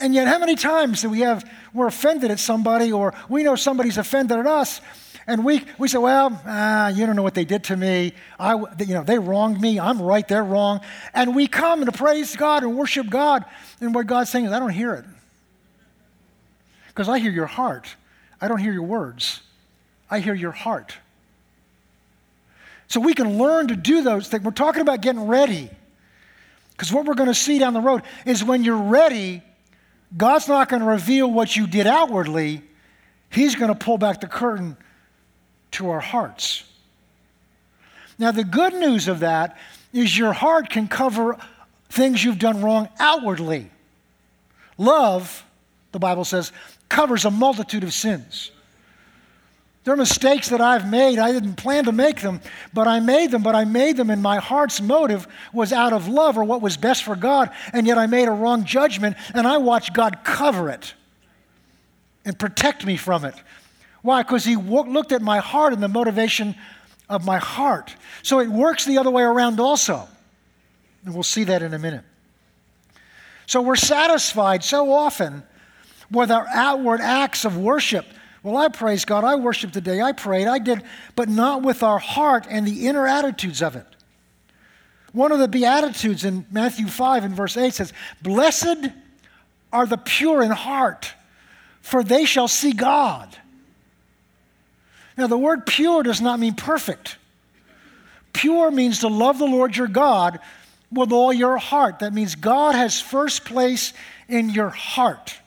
[0.00, 3.56] And yet, how many times do we have, we're offended at somebody or we know
[3.56, 4.80] somebody's offended at us
[5.26, 8.12] and we, we say, well, ah, you don't know what they did to me.
[8.38, 9.80] I, you know, they wronged me.
[9.80, 10.80] I'm right, they're wrong.
[11.14, 13.44] And we come and praise God and worship God.
[13.80, 15.04] And what God's saying is, I don't hear it.
[16.88, 17.96] Because I hear your heart.
[18.40, 19.40] I don't hear your words.
[20.10, 20.98] I hear your heart.
[22.94, 24.44] So we can learn to do those things.
[24.44, 25.68] We're talking about getting ready.
[26.70, 29.42] Because what we're going to see down the road is when you're ready,
[30.16, 32.62] God's not going to reveal what you did outwardly,
[33.30, 34.76] He's going to pull back the curtain
[35.72, 36.62] to our hearts.
[38.16, 39.58] Now, the good news of that
[39.92, 41.36] is your heart can cover
[41.88, 43.72] things you've done wrong outwardly.
[44.78, 45.44] Love,
[45.90, 46.52] the Bible says,
[46.88, 48.52] covers a multitude of sins.
[49.84, 51.18] There are mistakes that I've made.
[51.18, 52.40] I didn't plan to make them,
[52.72, 53.42] but I made them.
[53.42, 56.78] But I made them, and my heart's motive was out of love or what was
[56.78, 57.50] best for God.
[57.72, 60.94] And yet I made a wrong judgment, and I watched God cover it
[62.24, 63.34] and protect me from it.
[64.00, 64.22] Why?
[64.22, 66.54] Because He looked at my heart and the motivation
[67.10, 67.94] of my heart.
[68.22, 70.08] So it works the other way around also.
[71.04, 72.04] And we'll see that in a minute.
[73.46, 75.42] So we're satisfied so often
[76.10, 78.06] with our outward acts of worship
[78.44, 79.24] well, I praise God.
[79.24, 80.02] I worshiped today.
[80.02, 80.46] I prayed.
[80.46, 80.82] I did,
[81.16, 83.86] but not with our heart and the inner attitudes of it.
[85.12, 88.90] One of the Beatitudes in Matthew 5 and verse 8 says, Blessed
[89.72, 91.14] are the pure in heart,
[91.80, 93.34] for they shall see God.
[95.16, 97.16] Now, the word pure does not mean perfect.
[98.34, 100.38] Pure means to love the Lord your God
[100.92, 102.00] with all your heart.
[102.00, 103.94] That means God has first place
[104.28, 105.38] in your heart.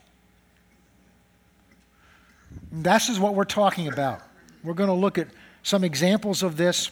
[2.71, 4.21] This is what we're talking about.
[4.63, 5.27] We're going to look at
[5.63, 6.91] some examples of this.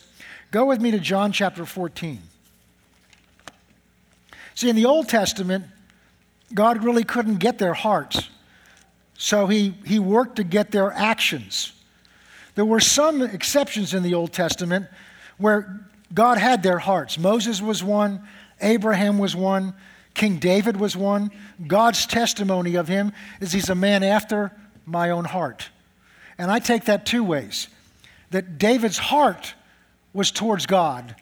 [0.52, 2.22] Go with me to John chapter 14.
[4.54, 5.66] See, in the Old Testament,
[6.54, 8.30] God really couldn't get their hearts,
[9.18, 11.74] so he, he worked to get their actions.
[12.56, 14.88] There were some exceptions in the Old Testament
[15.38, 15.82] where
[16.14, 17.18] God had their hearts.
[17.18, 18.26] Moses was one,
[18.62, 19.74] Abraham was one,
[20.14, 21.30] King David was one.
[21.68, 23.12] God's testimony of him
[23.42, 24.52] is he's a man after
[24.86, 25.70] my own heart.
[26.38, 27.68] And I take that two ways
[28.32, 29.54] that David's heart
[30.14, 31.16] was towards God,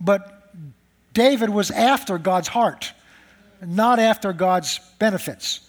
[0.00, 0.52] but
[1.12, 2.92] David was after God's heart,
[3.64, 5.60] not after God's benefits.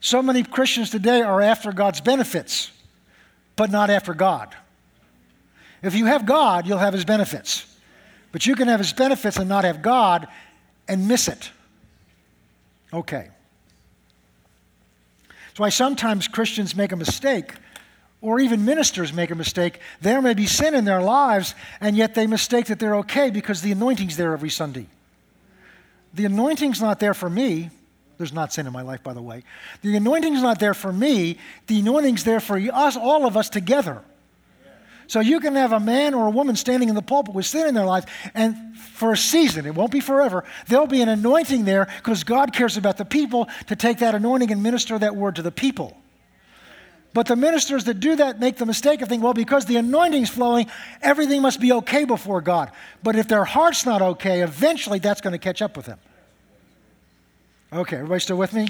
[0.00, 2.70] So many Christians today are after God's benefits,
[3.56, 4.54] but not after God.
[5.82, 7.66] If you have God, you'll have his benefits.
[8.32, 10.28] But you can have his benefits and not have God
[10.88, 11.50] and miss it.
[12.92, 13.30] Okay.
[15.56, 17.54] That's why sometimes Christians make a mistake,
[18.20, 19.80] or even ministers make a mistake.
[20.02, 23.62] There may be sin in their lives, and yet they mistake that they're okay because
[23.62, 24.86] the anointing's there every Sunday.
[26.12, 27.70] The anointing's not there for me.
[28.18, 29.44] There's not sin in my life, by the way.
[29.80, 31.38] The anointing's not there for me.
[31.68, 34.02] The anointing's there for us, all of us together.
[35.08, 37.66] So you can have a man or a woman standing in the pulpit with sin
[37.66, 41.64] in their life, and for a season, it won't be forever, there'll be an anointing
[41.64, 45.36] there because God cares about the people to take that anointing and minister that word
[45.36, 45.96] to the people.
[47.16, 50.28] But the ministers that do that make the mistake of thinking, well, because the anointing's
[50.28, 50.66] flowing,
[51.00, 52.70] everything must be okay before God.
[53.02, 55.98] But if their heart's not okay, eventually that's going to catch up with them.
[57.72, 58.68] Okay, everybody still with me?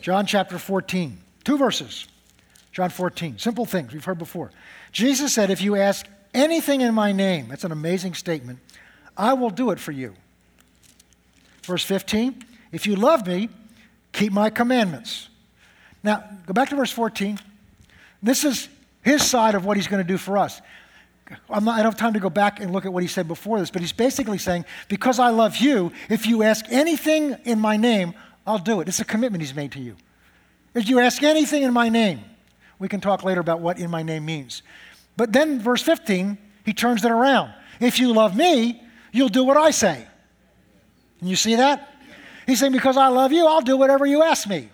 [0.00, 2.06] John chapter 14, two verses.
[2.76, 4.50] John 14, simple things we've heard before.
[4.92, 8.58] Jesus said, If you ask anything in my name, that's an amazing statement,
[9.16, 10.12] I will do it for you.
[11.62, 13.48] Verse 15, if you love me,
[14.12, 15.30] keep my commandments.
[16.02, 17.38] Now, go back to verse 14.
[18.22, 18.68] This is
[19.00, 20.60] his side of what he's going to do for us.
[21.48, 23.58] Not, i don't have time to go back and look at what he said before
[23.58, 27.78] this, but he's basically saying, Because I love you, if you ask anything in my
[27.78, 28.12] name,
[28.46, 28.88] I'll do it.
[28.88, 29.96] It's a commitment he's made to you.
[30.74, 32.20] If you ask anything in my name,
[32.78, 34.62] we can talk later about what in my name means.
[35.16, 37.52] But then, verse 15, he turns it around.
[37.80, 40.06] If you love me, you'll do what I say.
[41.20, 41.94] And you see that?
[42.46, 44.68] He's saying, Because I love you, I'll do whatever you ask me.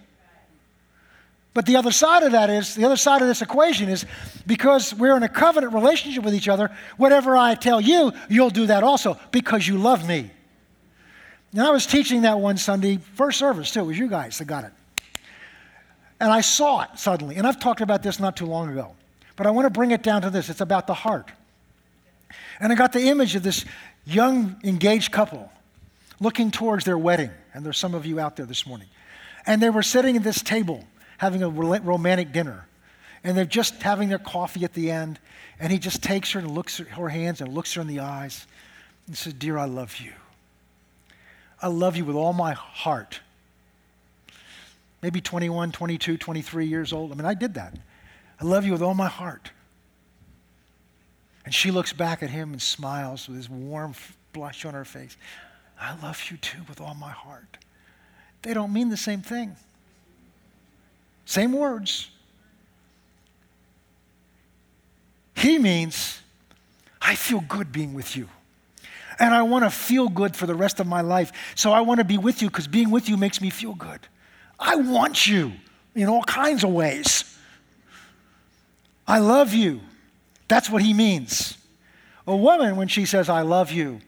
[1.54, 4.06] But the other side of that is, the other side of this equation is
[4.46, 8.66] because we're in a covenant relationship with each other, whatever I tell you, you'll do
[8.66, 10.30] that also because you love me.
[11.52, 14.46] And I was teaching that one Sunday, first service too, it was you guys that
[14.46, 14.72] got it.
[16.22, 17.34] And I saw it suddenly.
[17.34, 18.94] And I've talked about this not too long ago.
[19.34, 21.32] But I want to bring it down to this it's about the heart.
[22.60, 23.64] And I got the image of this
[24.04, 25.50] young engaged couple
[26.20, 27.32] looking towards their wedding.
[27.52, 28.86] And there's some of you out there this morning.
[29.46, 30.84] And they were sitting at this table
[31.18, 32.68] having a romantic dinner.
[33.24, 35.18] And they're just having their coffee at the end.
[35.58, 37.98] And he just takes her and looks at her hands and looks her in the
[37.98, 38.46] eyes
[39.08, 40.12] and says, Dear, I love you.
[41.60, 43.18] I love you with all my heart
[45.02, 47.12] maybe 21, 22, 23 years old.
[47.12, 47.74] I mean, I did that.
[48.40, 49.50] I love you with all my heart.
[51.44, 53.94] And she looks back at him and smiles with this warm
[54.32, 55.16] blush on her face.
[55.80, 57.58] I love you too with all my heart.
[58.42, 59.56] They don't mean the same thing.
[61.24, 62.10] Same words.
[65.34, 66.20] He means,
[67.00, 68.28] I feel good being with you.
[69.18, 71.32] And I want to feel good for the rest of my life.
[71.54, 74.00] So I want to be with you because being with you makes me feel good.
[74.62, 75.52] I want you
[75.94, 77.36] in all kinds of ways.
[79.06, 79.80] I love you.
[80.48, 81.58] That's what he means.
[82.26, 84.00] A woman, when she says, I love you,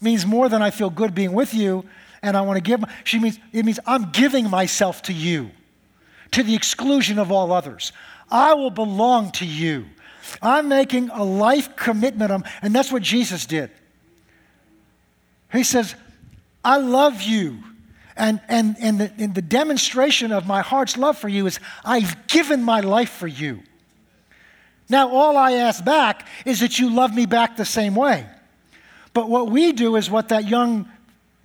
[0.00, 1.84] means more than I feel good being with you
[2.22, 2.84] and I want to give.
[3.04, 5.50] She means, it means I'm giving myself to you
[6.32, 7.92] to the exclusion of all others.
[8.30, 9.86] I will belong to you.
[10.40, 13.70] I'm making a life commitment, um, and that's what Jesus did.
[15.52, 15.94] He says,
[16.64, 17.58] I love you.
[18.16, 22.26] And, and, and, the, and the demonstration of my heart's love for you is I've
[22.26, 23.62] given my life for you.
[24.88, 28.26] Now, all I ask back is that you love me back the same way.
[29.14, 30.88] But what we do is what that young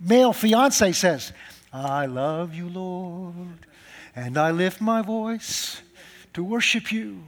[0.00, 1.32] male fiance says
[1.72, 3.66] I love you, Lord,
[4.14, 5.80] and I lift my voice
[6.34, 7.22] to worship you.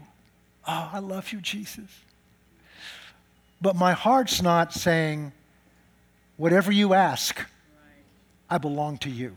[0.67, 1.91] Oh, I love you, Jesus.
[3.61, 5.33] But my heart's not saying,
[6.37, 7.45] whatever you ask,
[8.51, 9.37] I belong to you.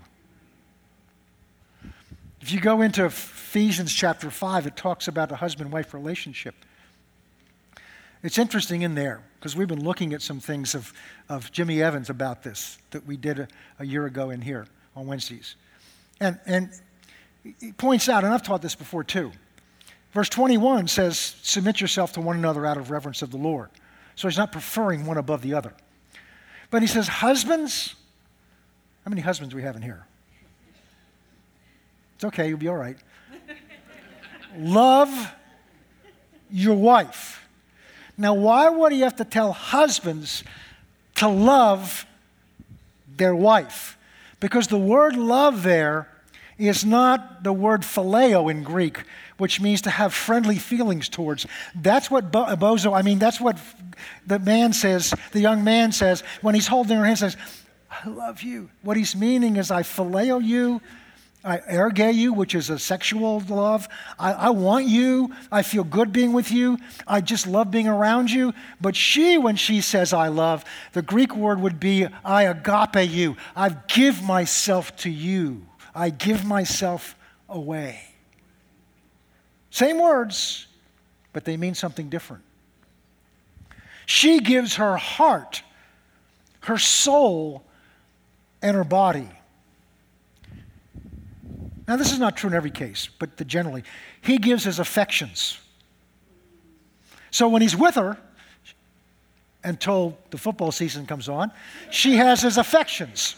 [2.41, 6.56] If you go into Ephesians chapter 5, it talks about a husband wife relationship.
[8.23, 10.91] It's interesting in there because we've been looking at some things of,
[11.30, 13.47] of Jimmy Evans about this that we did a,
[13.80, 15.56] a year ago in here on Wednesdays.
[16.19, 16.69] And, and
[17.60, 19.32] he points out, and I've taught this before too.
[20.13, 23.69] Verse 21 says, Submit yourself to one another out of reverence of the Lord.
[24.15, 25.73] So he's not preferring one above the other.
[26.69, 27.95] But he says, Husbands,
[29.04, 30.06] how many husbands we have in here?
[32.16, 32.98] It's okay, you'll be all right.
[34.58, 35.34] Love
[36.50, 37.48] your wife.
[38.18, 40.44] Now, why would he have to tell husbands
[41.16, 42.06] to love
[43.18, 43.98] their wife?
[44.39, 46.08] Because the word love there
[46.58, 49.04] is not the word phileo in Greek,
[49.38, 51.48] which means to have friendly feelings towards.
[51.74, 53.58] That's what bo- bozo, I mean, that's what
[54.28, 57.36] the man says, the young man says, when he's holding her hand, says,
[57.93, 58.69] I love you.
[58.82, 60.82] What he's meaning is, I phileo you.
[61.45, 63.89] I erge you, which is a sexual love.
[64.17, 65.34] I, I, want you.
[65.51, 66.77] I feel good being with you.
[67.06, 68.53] I just love being around you.
[68.79, 73.36] But she, when she says I love, the Greek word would be I agape you.
[73.58, 75.65] I give myself to you.
[75.93, 77.15] I give myself
[77.49, 78.01] away.
[79.69, 80.67] Same words,
[81.33, 82.44] but they mean something different.
[84.06, 85.62] She gives her heart,
[86.62, 87.65] her soul,
[88.64, 89.30] and her body.
[91.88, 93.84] Now, this is not true in every case, but the, generally,
[94.22, 95.60] he gives his affections.
[97.30, 98.18] So when he's with her,
[99.66, 101.52] until the football season comes on,
[101.92, 103.36] she has his affections.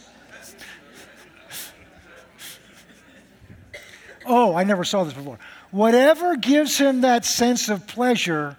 [4.26, 5.38] oh, I never saw this before.
[5.72, 8.56] whatever gives him that sense of pleasure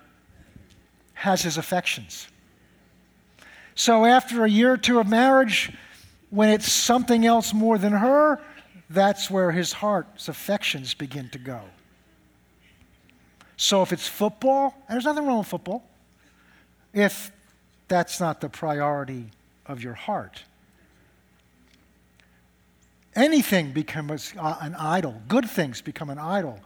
[1.14, 2.28] has his affections.
[3.76, 5.72] So after a year or two of marriage,
[6.30, 8.40] when it's something else more than her,
[8.90, 11.62] that's where his heart's affections begin to go.
[13.58, 15.84] So if it's football, and there's nothing wrong with football,
[16.94, 17.32] if
[17.88, 19.32] that's not the priority
[19.66, 20.44] of your heart,
[23.16, 25.22] anything becomes an idol.
[25.28, 26.60] Good things become an idol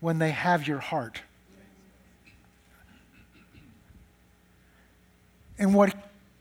[0.00, 1.20] when they have your heart.
[5.58, 5.94] And what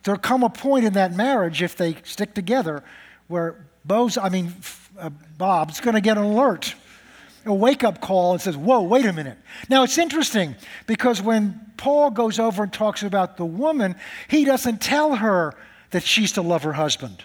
[0.09, 2.83] there come a point in that marriage if they stick together
[3.27, 4.55] where Bo's, I mean,
[4.97, 6.73] uh, Bob's going to get an alert,
[7.45, 9.37] a wake up call and says, Whoa, wait a minute.
[9.69, 10.55] Now it's interesting
[10.87, 13.95] because when Paul goes over and talks about the woman,
[14.27, 15.53] he doesn't tell her
[15.91, 17.23] that she's to love her husband.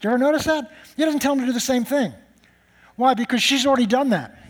[0.00, 0.70] Do you ever notice that?
[0.94, 2.12] He doesn't tell him to do the same thing.
[2.96, 3.14] Why?
[3.14, 4.43] Because she's already done that.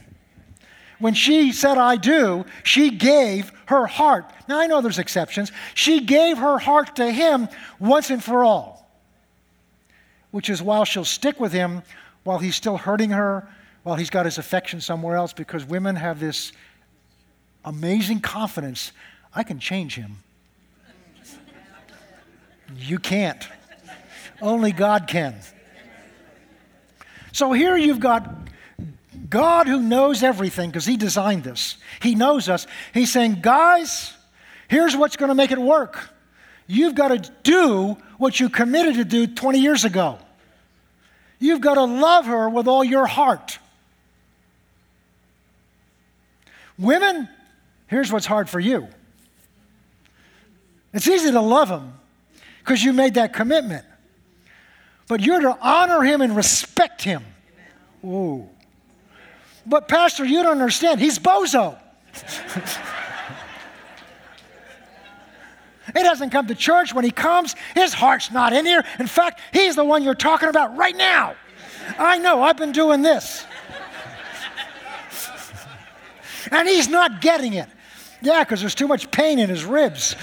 [0.99, 4.30] When she said, I do, she gave her heart.
[4.49, 5.51] Now, I know there's exceptions.
[5.74, 8.88] She gave her heart to him once and for all,
[10.30, 11.82] which is while she'll stick with him
[12.24, 13.49] while he's still hurting her,
[13.82, 16.53] while he's got his affection somewhere else, because women have this
[17.64, 18.92] amazing confidence
[19.34, 20.16] I can change him.
[22.76, 23.47] You can't.
[24.40, 25.34] Only God can.
[27.32, 28.49] So here you've got
[29.29, 32.66] God who knows everything because He designed this, He knows us.
[32.93, 34.12] He's saying, guys,
[34.68, 36.11] here's what's going to make it work.
[36.66, 40.18] You've got to do what you committed to do 20 years ago.
[41.39, 43.59] You've got to love her with all your heart.
[46.79, 47.29] Women,
[47.87, 48.89] here's what's hard for you
[50.93, 51.93] it's easy to love him
[52.61, 53.85] because you made that commitment,
[55.09, 57.25] but you're to honor him and respect him.
[58.05, 58.49] Ooh.
[59.66, 61.00] But, Pastor, you don't understand.
[61.00, 61.78] He's bozo.
[65.94, 66.94] he doesn't come to church.
[66.94, 68.84] When he comes, his heart's not in here.
[68.98, 71.34] In fact, he's the one you're talking about right now.
[71.98, 73.44] I know, I've been doing this.
[76.50, 77.68] and he's not getting it.
[78.22, 80.16] Yeah, because there's too much pain in his ribs.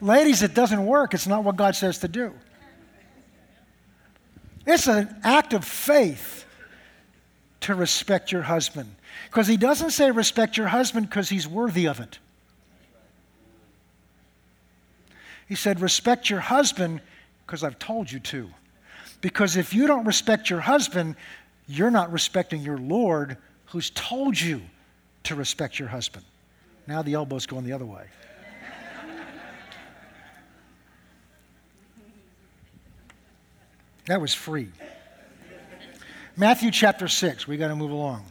[0.00, 1.14] Ladies, it doesn't work.
[1.14, 2.34] It's not what God says to do.
[4.66, 6.44] It's an act of faith
[7.62, 8.94] to respect your husband.
[9.28, 12.18] Because he doesn't say respect your husband because he's worthy of it.
[15.48, 17.00] He said respect your husband
[17.46, 18.48] because I've told you to.
[19.20, 21.16] Because if you don't respect your husband,
[21.66, 23.36] you're not respecting your Lord
[23.66, 24.62] who's told you
[25.24, 26.24] to respect your husband.
[26.86, 28.04] Now the elbow's going the other way.
[34.06, 34.68] That was free.
[36.36, 37.46] Matthew chapter 6.
[37.46, 38.24] We got to move along.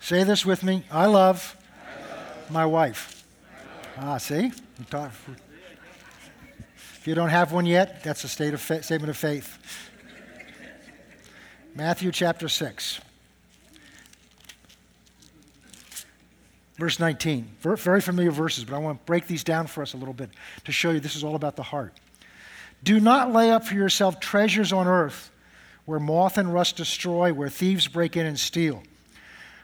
[0.00, 0.84] Say this with me.
[0.90, 3.24] I love, I love my wife.
[3.98, 4.52] Ah, see?
[6.98, 9.58] If you don't have one yet, that's a state of fa- statement of faith.
[11.74, 13.00] Matthew chapter 6.
[16.76, 17.48] Verse 19.
[17.60, 20.30] Very familiar verses, but I want to break these down for us a little bit
[20.64, 21.94] to show you this is all about the heart.
[22.86, 25.32] Do not lay up for yourself treasures on earth
[25.86, 28.80] where moth and rust destroy, where thieves break in and steal.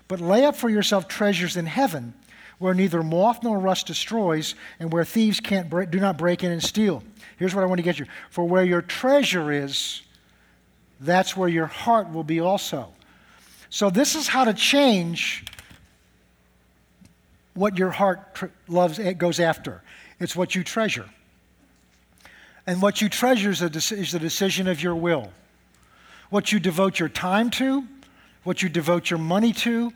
[0.08, 2.14] But lay up for yourself treasures in heaven
[2.58, 6.50] where neither moth nor rust destroys and where thieves can't break, do not break in
[6.50, 7.04] and steal.
[7.36, 8.06] Here's what I want to get you.
[8.30, 10.02] For where your treasure is,
[10.98, 12.88] that's where your heart will be also.
[13.70, 15.44] So this is how to change
[17.54, 19.80] what your heart tr- loves goes after.
[20.18, 21.08] It's what you treasure.
[22.66, 25.32] And what you treasure is, the decision of your will.
[26.30, 27.86] What you devote your time to,
[28.44, 29.92] what you devote your money to,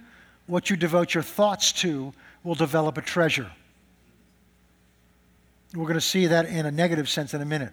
[0.47, 2.13] what you devote your thoughts to
[2.45, 3.51] will develop a treasure.
[5.75, 7.73] We're going to see that in a negative sense in a minute.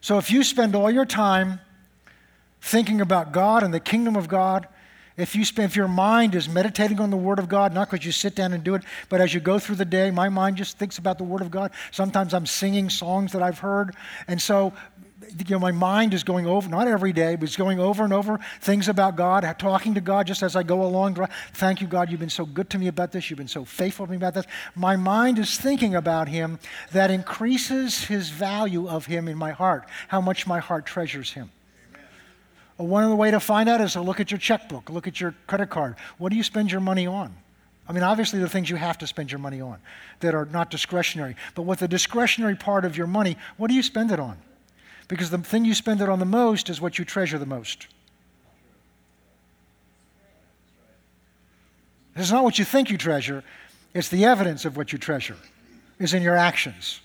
[0.00, 1.60] So if you spend all your time
[2.60, 4.66] thinking about God and the kingdom of God,
[5.20, 8.04] if you spend, if your mind is meditating on the Word of God, not because
[8.04, 10.56] you sit down and do it, but as you go through the day, my mind
[10.56, 11.70] just thinks about the Word of God.
[11.90, 13.94] Sometimes I'm singing songs that I've heard,
[14.26, 14.72] and so
[15.38, 18.12] you know, my mind is going over, not every day, but it's going over and
[18.12, 21.24] over things about God, talking to God just as I go along.
[21.52, 23.30] Thank you, God, you've been so good to me about this.
[23.30, 24.46] You've been so faithful to me about this.
[24.74, 26.58] My mind is thinking about Him
[26.90, 31.52] that increases His value of Him in my heart, how much my heart treasures Him.
[32.80, 35.20] One of the way to find out is to look at your checkbook, look at
[35.20, 35.96] your credit card.
[36.18, 37.34] What do you spend your money on?
[37.88, 39.78] I mean, obviously, the things you have to spend your money on
[40.20, 41.36] that are not discretionary.
[41.54, 44.38] But with the discretionary part of your money, what do you spend it on?
[45.10, 47.88] because the thing you spend it on the most is what you treasure the most.
[52.14, 53.42] It's not what you think you treasure,
[53.92, 55.36] it's the evidence of what you treasure,
[55.98, 57.00] is in your actions.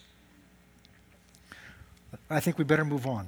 [2.30, 3.26] I think we better move on.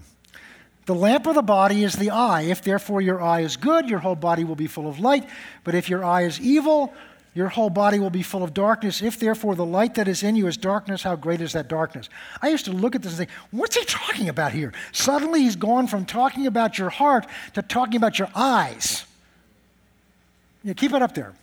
[0.87, 2.43] The lamp of the body is the eye.
[2.43, 5.27] If therefore your eye is good, your whole body will be full of light.
[5.65, 6.93] But if your eye is evil,
[7.33, 9.01] your whole body will be full of darkness.
[9.01, 12.07] If therefore the light that is in you is darkness, how great is that darkness?
[12.41, 14.71] I used to look at this and think, what's he talking about here?
[14.93, 19.03] Suddenly he's gone from talking about your heart to talking about your eyes.
[20.63, 21.33] Yeah, keep it up there.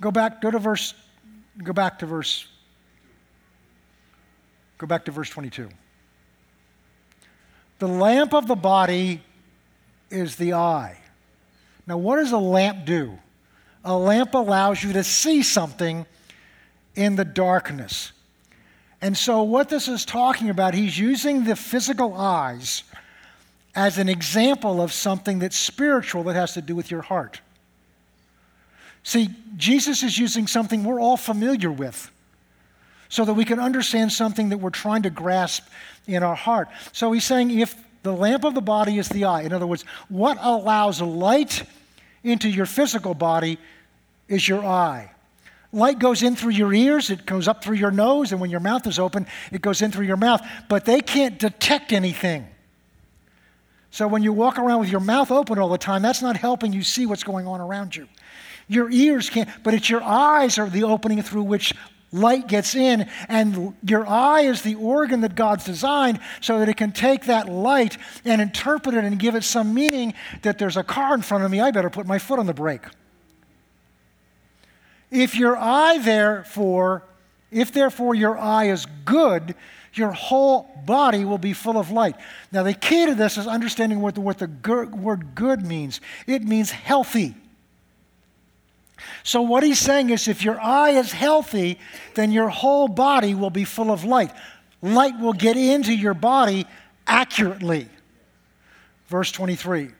[0.00, 0.94] Go back, go to verse,
[1.62, 2.46] go back to verse,
[4.78, 5.68] go back to verse 22.
[7.78, 9.22] The lamp of the body
[10.10, 10.98] is the eye.
[11.86, 13.18] Now, what does a lamp do?
[13.84, 16.06] A lamp allows you to see something
[16.94, 18.12] in the darkness.
[19.02, 22.84] And so, what this is talking about, he's using the physical eyes
[23.74, 27.40] as an example of something that's spiritual that has to do with your heart.
[29.02, 32.10] See, Jesus is using something we're all familiar with
[33.14, 35.68] so that we can understand something that we're trying to grasp
[36.08, 36.68] in our heart.
[36.90, 39.42] So he's saying if the lamp of the body is the eye.
[39.42, 41.62] In other words, what allows light
[42.24, 43.56] into your physical body
[44.26, 45.12] is your eye.
[45.72, 48.58] Light goes in through your ears, it goes up through your nose, and when your
[48.58, 50.44] mouth is open, it goes in through your mouth.
[50.68, 52.48] But they can't detect anything.
[53.92, 56.72] So when you walk around with your mouth open all the time, that's not helping
[56.72, 58.08] you see what's going on around you.
[58.66, 61.74] Your ears can't, but it's your eyes are the opening through which
[62.14, 66.76] light gets in, and your eye is the organ that God's designed so that it
[66.76, 70.84] can take that light and interpret it and give it some meaning that there's a
[70.84, 72.84] car in front of me, I better put my foot on the brake.
[75.10, 77.04] If your eye, therefore,
[77.50, 79.54] if therefore your eye is good,
[79.92, 82.16] your whole body will be full of light.
[82.50, 84.48] Now, the key to this is understanding what the, what the
[84.92, 86.00] word good means.
[86.26, 87.34] It means healthy.
[89.22, 91.78] So, what he's saying is if your eye is healthy,
[92.14, 94.32] then your whole body will be full of light.
[94.82, 96.66] Light will get into your body
[97.06, 97.88] accurately.
[99.08, 99.90] Verse 23.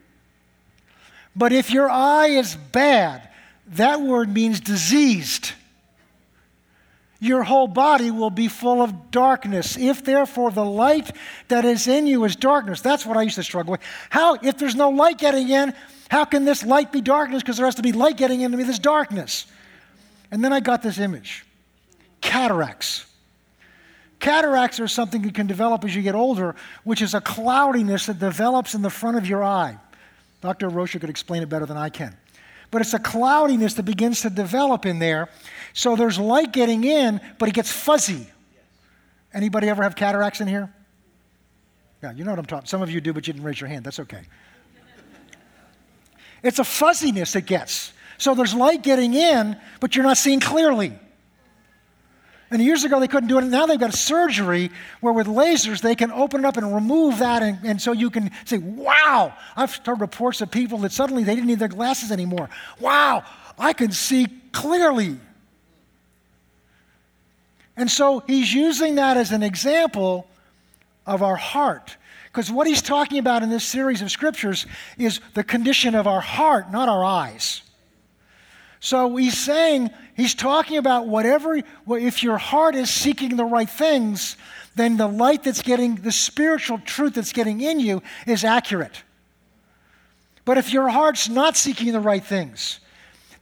[1.36, 3.28] But if your eye is bad,
[3.68, 5.52] that word means diseased.
[7.20, 9.78] Your whole body will be full of darkness.
[9.78, 11.10] If therefore the light
[11.48, 13.80] that is in you is darkness, that's what I used to struggle with.
[14.10, 15.72] How, if there's no light getting in,
[16.14, 17.42] how can this light be darkness?
[17.42, 19.46] Because there has to be light getting into me, this darkness.
[20.30, 21.44] And then I got this image
[22.20, 23.04] cataracts.
[24.20, 26.54] Cataracts are something you can develop as you get older,
[26.84, 29.76] which is a cloudiness that develops in the front of your eye.
[30.40, 30.68] Dr.
[30.68, 32.16] Rocha could explain it better than I can.
[32.70, 35.28] But it's a cloudiness that begins to develop in there.
[35.72, 38.28] So there's light getting in, but it gets fuzzy.
[39.32, 40.72] Anybody ever have cataracts in here?
[42.04, 42.68] Yeah, you know what I'm talking.
[42.68, 43.84] Some of you do, but you didn't raise your hand.
[43.84, 44.22] That's okay.
[46.44, 47.92] It's a fuzziness it gets.
[48.18, 50.92] So there's light getting in, but you're not seeing clearly.
[52.50, 53.44] And years ago they couldn't do it.
[53.44, 54.70] Now they've got a surgery
[55.00, 58.10] where with lasers they can open it up and remove that, and, and so you
[58.10, 62.12] can say, "Wow!" I've heard reports of people that suddenly they didn't need their glasses
[62.12, 62.50] anymore.
[62.78, 63.24] Wow!
[63.58, 65.18] I can see clearly.
[67.76, 70.28] And so he's using that as an example
[71.06, 71.96] of our heart.
[72.34, 74.66] Because what he's talking about in this series of scriptures
[74.98, 77.62] is the condition of our heart, not our eyes.
[78.80, 84.36] So he's saying, he's talking about whatever, if your heart is seeking the right things,
[84.74, 89.04] then the light that's getting, the spiritual truth that's getting in you is accurate.
[90.44, 92.80] But if your heart's not seeking the right things,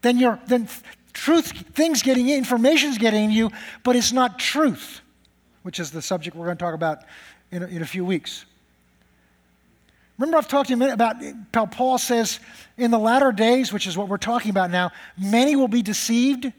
[0.03, 0.69] then your then
[1.15, 3.53] truth, things getting in, information's getting in you,
[3.85, 5.01] but it's not truth,
[5.63, 7.05] which is the subject we're going to talk about
[7.51, 8.45] in a, in a few weeks.
[10.19, 11.17] Remember, I've talked to you a minute about
[11.53, 12.39] how Paul says
[12.77, 16.53] in the latter days, which is what we're talking about now, many will be deceived.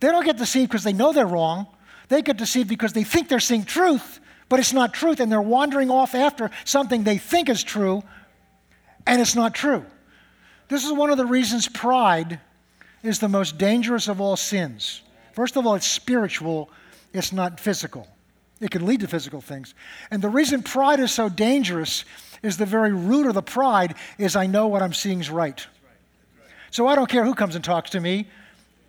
[0.00, 1.66] They don't get deceived because they know they're wrong.
[2.08, 5.40] They get deceived because they think they're seeing truth, but it's not truth, and they're
[5.40, 8.02] wandering off after something they think is true,
[9.06, 9.84] and it's not true.
[10.68, 12.40] This is one of the reasons pride
[13.02, 15.02] is the most dangerous of all sins.
[15.32, 16.70] First of all, it's spiritual,
[17.12, 18.08] it's not physical.
[18.60, 19.74] It can lead to physical things.
[20.10, 22.04] And the reason pride is so dangerous
[22.44, 25.66] is the very root of the pride is I know what I'm seeing is right.
[26.70, 28.28] So I don't care who comes and talks to me.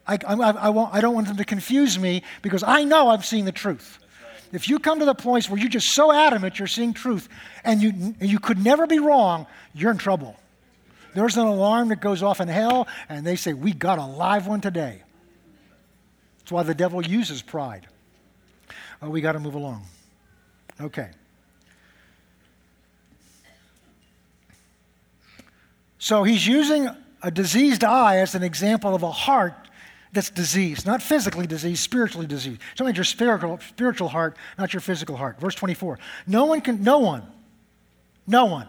[0.07, 3.45] I, I, I, I don't want them to confuse me because I know I'm seeing
[3.45, 3.99] the truth.
[4.51, 7.27] If you come to the point where you're just so adamant you're seeing truth
[7.63, 7.89] and you,
[8.19, 10.35] and you could never be wrong, you're in trouble.
[11.13, 14.47] There's an alarm that goes off in hell, and they say, We got a live
[14.47, 15.01] one today.
[16.39, 17.87] That's why the devil uses pride.
[19.01, 19.83] Oh, we got to move along.
[20.79, 21.09] Okay.
[26.05, 26.87] So he's using
[27.23, 29.55] a diseased eye as an example of a heart
[30.13, 32.61] that's diseased, not physically diseased, spiritually diseased.
[32.73, 35.39] It's only your spiritual, spiritual heart, not your physical heart.
[35.39, 35.97] Verse 24.
[36.27, 37.23] No one can, no one,
[38.27, 38.67] no one,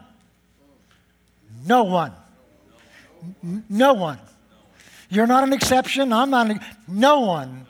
[1.66, 2.14] no one,
[3.68, 4.18] no one.
[5.10, 6.14] You're not an exception.
[6.14, 7.66] I'm not an, no one.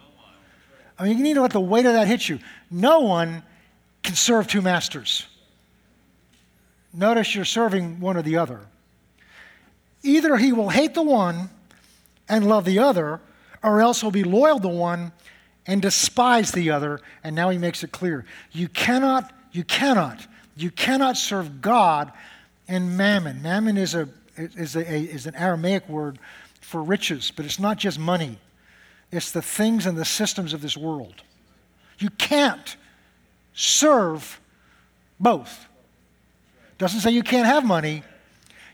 [0.96, 2.38] I mean, you need to let the weight of that hit you.
[2.70, 3.42] No one
[4.04, 5.26] can serve two masters.
[6.94, 8.60] Notice you're serving one or the other.
[10.06, 11.50] Either he will hate the one
[12.28, 13.20] and love the other,
[13.62, 15.12] or else he'll be loyal to one
[15.66, 17.00] and despise the other.
[17.24, 18.24] And now he makes it clear.
[18.52, 20.24] You cannot, you cannot,
[20.56, 22.12] you cannot serve God
[22.68, 23.42] and mammon.
[23.42, 26.18] Mammon is, a, is, a, is an Aramaic word
[26.60, 28.38] for riches, but it's not just money,
[29.12, 31.22] it's the things and the systems of this world.
[31.98, 32.76] You can't
[33.54, 34.40] serve
[35.18, 35.66] both.
[36.78, 38.02] Doesn't say you can't have money,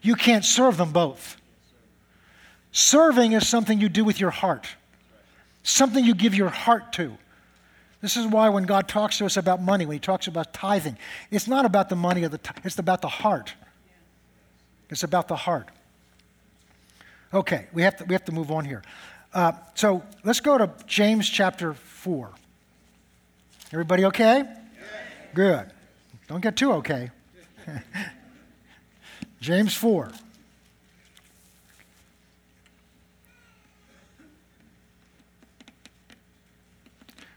[0.02, 1.36] you can't serve them both.
[2.72, 4.66] Serving is something you do with your heart,
[5.62, 7.16] something you give your heart to.
[8.00, 10.98] This is why when God talks to us about money, when He talks about tithing,
[11.30, 13.54] it's not about the money of the, t- it's about the heart.
[14.90, 15.68] It's about the heart.
[17.32, 18.82] Okay, we have to, we have to move on here.
[19.32, 22.30] Uh, so let's go to James chapter 4.
[23.72, 24.44] Everybody okay?
[25.32, 25.70] Good.
[26.26, 27.10] Don't get too okay.
[29.42, 30.08] James 4.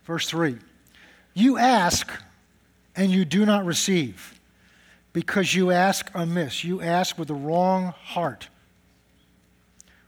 [0.06, 0.58] Verse 3
[1.34, 2.12] You ask
[2.96, 4.40] and you do not receive
[5.14, 6.64] because you ask amiss.
[6.64, 8.50] You ask with the wrong heart.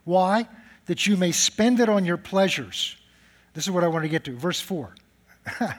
[0.04, 0.46] Why?
[0.86, 2.94] That you may spend it on your pleasures.
[3.54, 4.36] This is what I want to get to.
[4.36, 4.94] Verse 4.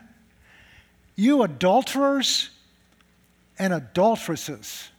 [1.15, 2.49] you adulterers
[3.57, 4.89] and adulteresses.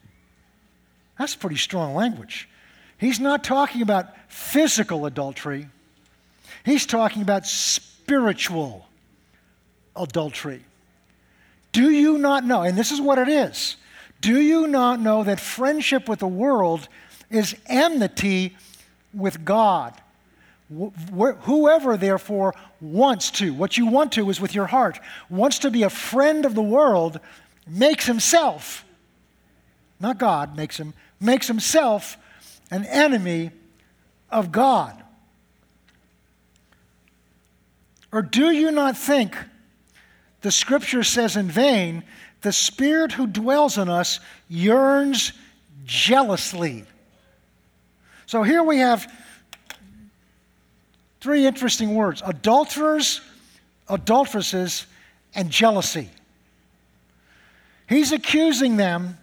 [1.21, 2.49] That's pretty strong language.
[2.97, 5.68] He's not talking about physical adultery,
[6.64, 8.89] he's talking about spiritual
[9.95, 10.64] adultery.
[11.73, 13.77] Do you not know, and this is what it is,
[14.23, 16.89] do you not know that friendship with the world
[17.29, 18.57] is enmity
[19.12, 19.93] with God?
[20.71, 24.99] Whoever, therefore, wants to, what you want to is with your heart,
[25.29, 27.21] wants to be a friend of the world,
[27.66, 28.87] makes himself,
[30.01, 32.16] not God makes him, makes himself
[32.71, 33.51] an enemy
[34.31, 35.01] of God.
[38.12, 39.37] Or do you not think
[40.41, 42.03] the scripture says in vain,
[42.41, 45.33] the spirit who dwells in us yearns
[45.85, 46.85] jealously?
[48.27, 49.12] So here we have
[51.21, 53.21] three interesting words adulterers,
[53.89, 54.87] adulteresses,
[55.35, 56.09] and jealousy.
[57.89, 59.18] He's accusing them,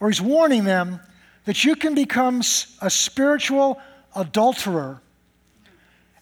[0.00, 1.00] or he's warning them,
[1.44, 2.40] that you can become
[2.80, 3.80] a spiritual
[4.14, 5.00] adulterer.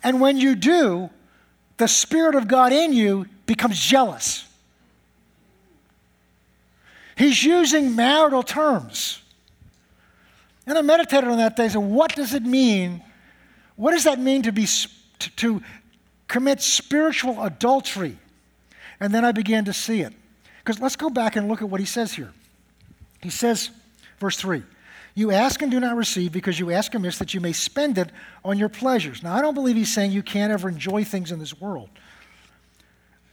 [0.02, 1.10] And when you do,
[1.78, 4.46] the Spirit of God in you becomes jealous.
[7.16, 9.20] He's using marital terms.
[10.66, 11.68] And I meditated on that day.
[11.68, 13.02] So, what does it mean?
[13.76, 14.66] What does that mean to be
[15.18, 15.62] to, to
[16.28, 18.18] commit spiritual adultery?
[19.00, 20.12] And then I began to see it.
[20.58, 22.32] Because let's go back and look at what he says here.
[23.26, 23.70] He says,
[24.20, 24.62] verse 3
[25.16, 28.10] You ask and do not receive because you ask amiss that you may spend it
[28.44, 29.20] on your pleasures.
[29.20, 31.88] Now, I don't believe he's saying you can't ever enjoy things in this world.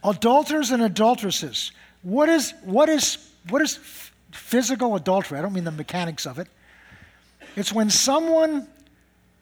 [0.02, 1.70] Adulterers and adulteresses.
[2.02, 3.18] What is, what is,
[3.50, 3.78] what is
[4.32, 5.38] physical adultery?
[5.38, 6.48] I don't mean the mechanics of it.
[7.54, 8.66] It's when someone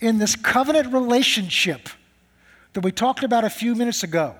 [0.00, 1.88] in this covenant relationship
[2.74, 4.34] that we talked about a few minutes ago,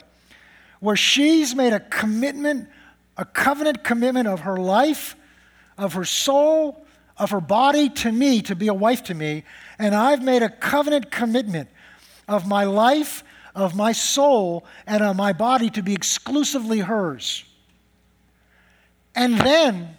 [0.81, 2.69] where she's made a commitment
[3.17, 5.17] a covenant commitment of her life,
[5.83, 6.87] of her soul,
[7.19, 9.45] of her body to me, to be a wife to me.
[9.79, 11.69] And I've made a covenant commitment
[12.29, 13.25] of my life,
[13.55, 17.45] of my soul, and of my body to be exclusively hers.
[19.15, 19.97] And then,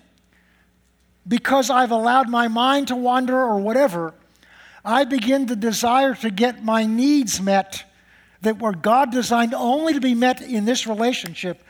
[1.28, 4.14] because I've allowed my mind to wander or whatever,
[4.86, 7.84] I begin to desire to get my needs met
[8.42, 11.64] that were God designed only to be met in this relationship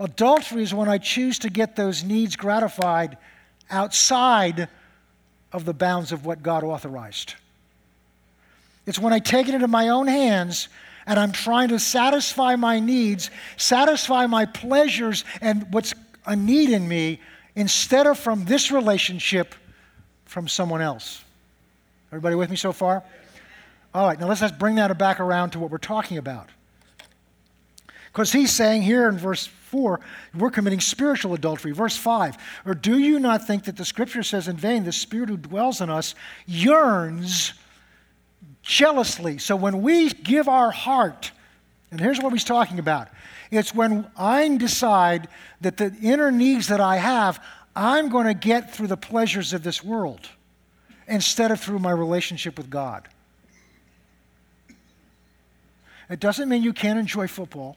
[0.00, 3.18] Adultery is when I choose to get those needs gratified
[3.70, 4.68] outside
[5.52, 7.34] of the bounds of what God authorized.
[8.86, 10.68] It's when I take it into my own hands
[11.06, 15.94] and I'm trying to satisfy my needs, satisfy my pleasures and what's
[16.26, 17.20] a need in me
[17.56, 19.54] instead of from this relationship
[20.24, 21.24] from someone else.
[22.10, 23.02] Everybody with me so far?
[23.92, 26.48] All right, now let's, let's bring that back around to what we're talking about.
[28.12, 30.00] Because he's saying here in verse 4,
[30.34, 31.70] we're committing spiritual adultery.
[31.70, 35.28] Verse 5, or do you not think that the scripture says in vain, the spirit
[35.28, 36.14] who dwells in us
[36.46, 37.54] yearns
[38.62, 39.38] jealously?
[39.38, 41.30] So when we give our heart,
[41.92, 43.08] and here's what he's talking about
[43.50, 45.28] it's when I decide
[45.60, 47.42] that the inner needs that I have,
[47.74, 50.28] I'm going to get through the pleasures of this world
[51.06, 53.08] instead of through my relationship with God.
[56.08, 57.76] It doesn't mean you can't enjoy football.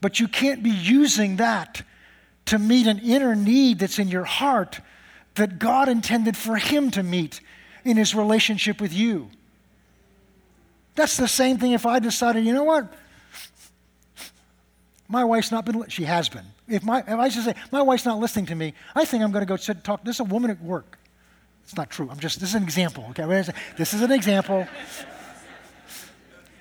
[0.00, 1.82] But you can't be using that
[2.46, 4.80] to meet an inner need that's in your heart
[5.34, 7.40] that God intended for Him to meet
[7.84, 9.30] in His relationship with you.
[10.94, 12.92] That's the same thing if I decided, you know what?
[15.08, 16.44] My wife's not been, she has been.
[16.68, 19.32] If, my, if I just say, my wife's not listening to me, I think I'm
[19.32, 20.00] going to go sit and talk.
[20.00, 20.98] To this is a woman at work.
[21.64, 22.08] It's not true.
[22.10, 23.24] I'm just, this is an example, okay?
[23.76, 24.66] This is an example.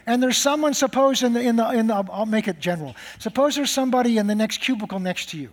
[0.06, 2.96] And there's someone, suppose, in the, in the, in the, I'll make it general.
[3.20, 5.52] Suppose there's somebody in the next cubicle next to you.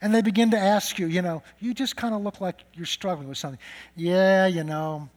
[0.00, 2.86] And they begin to ask you, you know, you just kind of look like you're
[2.86, 3.60] struggling with something.
[3.96, 5.10] Yeah, you know,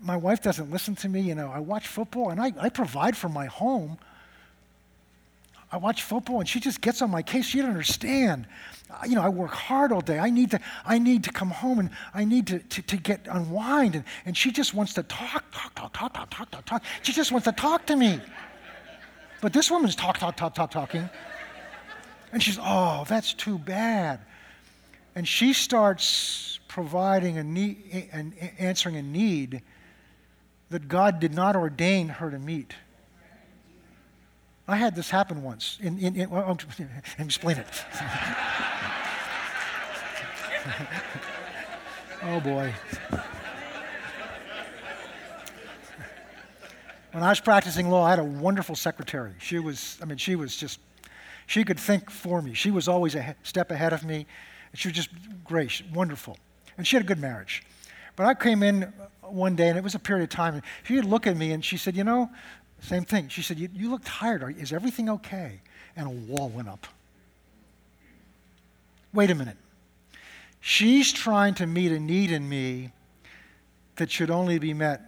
[0.00, 1.20] my wife doesn't listen to me.
[1.20, 3.98] You know, I watch football and I, I provide for my home.
[5.72, 7.46] I watch football and she just gets on my case.
[7.46, 8.46] She doesn't understand
[9.06, 10.18] you know, I work hard all day.
[10.18, 13.26] I need to, I need to come home and I need to, to, to get
[13.28, 13.94] unwind.
[13.94, 16.84] And, and she just wants to talk, talk, talk, talk, talk, talk, talk, talk.
[17.02, 18.20] She just wants to talk to me.
[19.40, 21.08] But this woman's talk, talk, talk, talk, talking.
[22.32, 24.20] And she's, oh, that's too bad.
[25.14, 29.62] And she starts providing a need and answering a need
[30.70, 32.74] that God did not ordain her to meet.
[34.72, 35.78] I had this happen once.
[35.82, 36.58] In, in, in well,
[37.18, 37.66] explain it.
[42.22, 42.72] oh boy.
[47.12, 49.34] When I was practicing law, I had a wonderful secretary.
[49.38, 50.80] She was, I mean, she was just,
[51.46, 52.54] she could think for me.
[52.54, 54.26] She was always a step ahead of me.
[54.72, 55.10] She was just
[55.44, 56.38] great, wonderful.
[56.78, 57.64] And she had a good marriage.
[58.16, 60.94] But I came in one day, and it was a period of time, and she
[60.94, 62.30] would look at me and she said, You know,
[62.82, 63.28] same thing.
[63.28, 64.56] She said, You, you look tired.
[64.58, 65.60] Is everything okay?
[65.96, 66.86] And a wall went up.
[69.14, 69.56] Wait a minute.
[70.60, 72.92] She's trying to meet a need in me
[73.96, 75.02] that should only be met.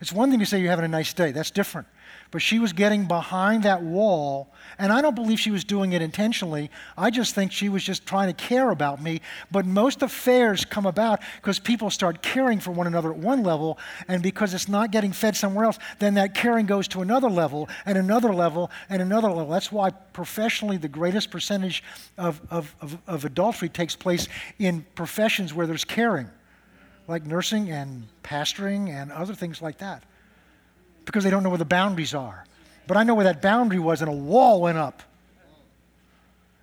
[0.00, 1.86] It's one thing to say you're having a nice day, that's different
[2.32, 4.48] but she was getting behind that wall.
[4.78, 6.70] And I don't believe she was doing it intentionally.
[6.96, 9.20] I just think she was just trying to care about me.
[9.50, 13.78] But most affairs come about because people start caring for one another at one level,
[14.08, 17.68] and because it's not getting fed somewhere else, then that caring goes to another level,
[17.84, 19.50] and another level, and another level.
[19.50, 21.84] That's why professionally, the greatest percentage
[22.16, 24.26] of, of, of, of adultery takes place
[24.58, 26.30] in professions where there's caring,
[27.08, 30.02] like nursing and pastoring and other things like that
[31.04, 32.44] because they don't know where the boundaries are.
[32.86, 35.02] But I know where that boundary was, and a wall went up.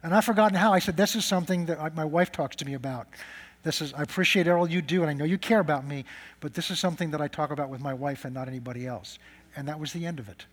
[0.03, 0.73] And I've forgotten how.
[0.73, 3.07] I said, This is something that I, my wife talks to me about.
[3.63, 6.05] This is, I appreciate all you do, and I know you care about me,
[6.39, 9.19] but this is something that I talk about with my wife and not anybody else.
[9.55, 10.45] And that was the end of it.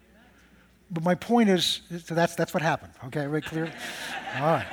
[0.91, 2.93] But my point is, so that's, that's what happened.
[3.07, 3.72] Okay, everybody clear?
[4.37, 4.66] all right.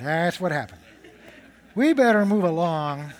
[0.00, 0.80] That's what happened.
[1.74, 3.12] We better move along.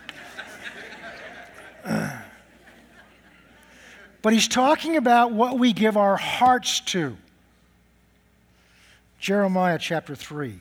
[4.24, 7.14] But he's talking about what we give our hearts to.
[9.20, 10.60] Jeremiah chapter 3.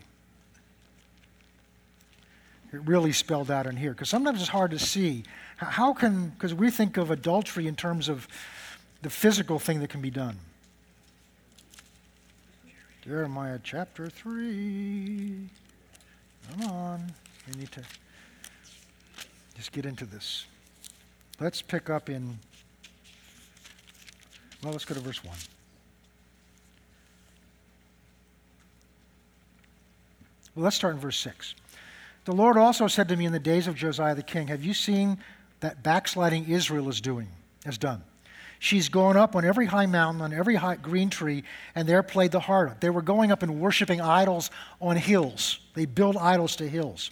[2.73, 5.23] It really spelled out in here because sometimes it's hard to see.
[5.55, 8.27] How can, because we think of adultery in terms of
[9.01, 10.35] the physical thing that can be done.
[13.05, 15.47] Jeremiah chapter 3.
[16.51, 17.13] Come on.
[17.47, 17.83] We need to
[19.55, 20.47] just get into this.
[21.39, 22.39] Let's pick up in
[24.63, 25.35] well, let's go to verse 1.
[30.55, 31.55] Well, let's start in verse 6.
[32.25, 34.73] The Lord also said to me in the days of Josiah the king, Have you
[34.73, 35.17] seen
[35.59, 37.27] that backsliding Israel is doing,
[37.65, 38.03] has done?
[38.59, 41.43] She's gone up on every high mountain, on every high green tree,
[41.75, 42.79] and there played the harlot.
[42.79, 45.59] They were going up and worshiping idols on hills.
[45.73, 47.11] They build idols to hills.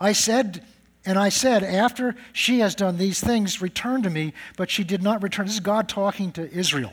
[0.00, 0.64] I said
[1.04, 4.32] and I said, After she has done these things, return to me.
[4.56, 5.46] But she did not return.
[5.46, 6.92] This is God talking to Israel.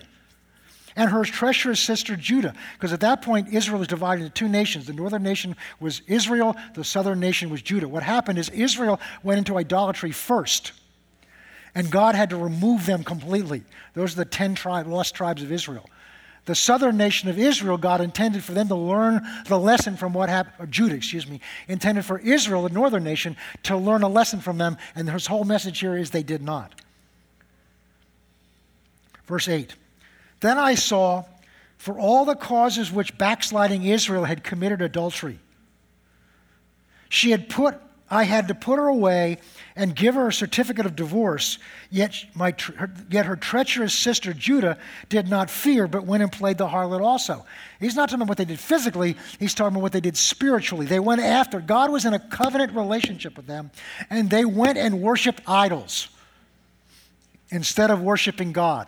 [0.95, 4.87] And her treacherous sister Judah, because at that point Israel was divided into two nations.
[4.87, 7.87] The northern nation was Israel, the southern nation was Judah.
[7.87, 10.73] What happened is Israel went into idolatry first,
[11.73, 13.63] and God had to remove them completely.
[13.93, 15.87] Those are the ten tribe, lost tribes of Israel
[16.49, 20.29] the southern nation of Israel, God intended for them to learn the lesson from what
[20.29, 24.39] happened, or Judah, excuse me, intended for Israel, the northern nation, to learn a lesson
[24.39, 24.75] from them.
[24.95, 26.73] And his whole message here is they did not.
[29.27, 29.75] Verse 8
[30.39, 31.25] Then I saw
[31.77, 35.37] for all the causes which backsliding Israel had committed adultery.
[37.09, 37.79] She had put,
[38.11, 39.37] I had to put her away
[39.75, 42.55] and give her a certificate of divorce, yet, my,
[43.09, 44.77] yet her treacherous sister Judah
[45.09, 47.45] did not fear, but went and played the harlot also.
[47.79, 50.85] He's not talking about what they did physically, he's talking about what they did spiritually.
[50.85, 53.71] They went after, God was in a covenant relationship with them,
[54.09, 56.09] and they went and worshiped idols
[57.49, 58.87] instead of worshiping God.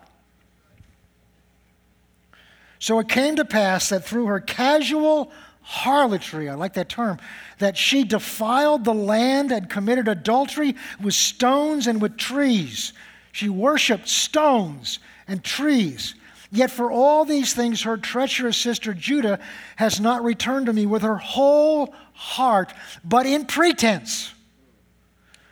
[2.79, 5.31] So it came to pass that through her casual
[5.71, 7.17] harlotry, I like that term,
[7.59, 12.93] that she defiled the land and committed adultery with stones and with trees.
[13.31, 16.15] She worshiped stones and trees.
[16.51, 19.39] Yet for all these things, her treacherous sister Judah
[19.77, 22.73] has not returned to me with her whole heart,
[23.05, 24.33] but in pretense.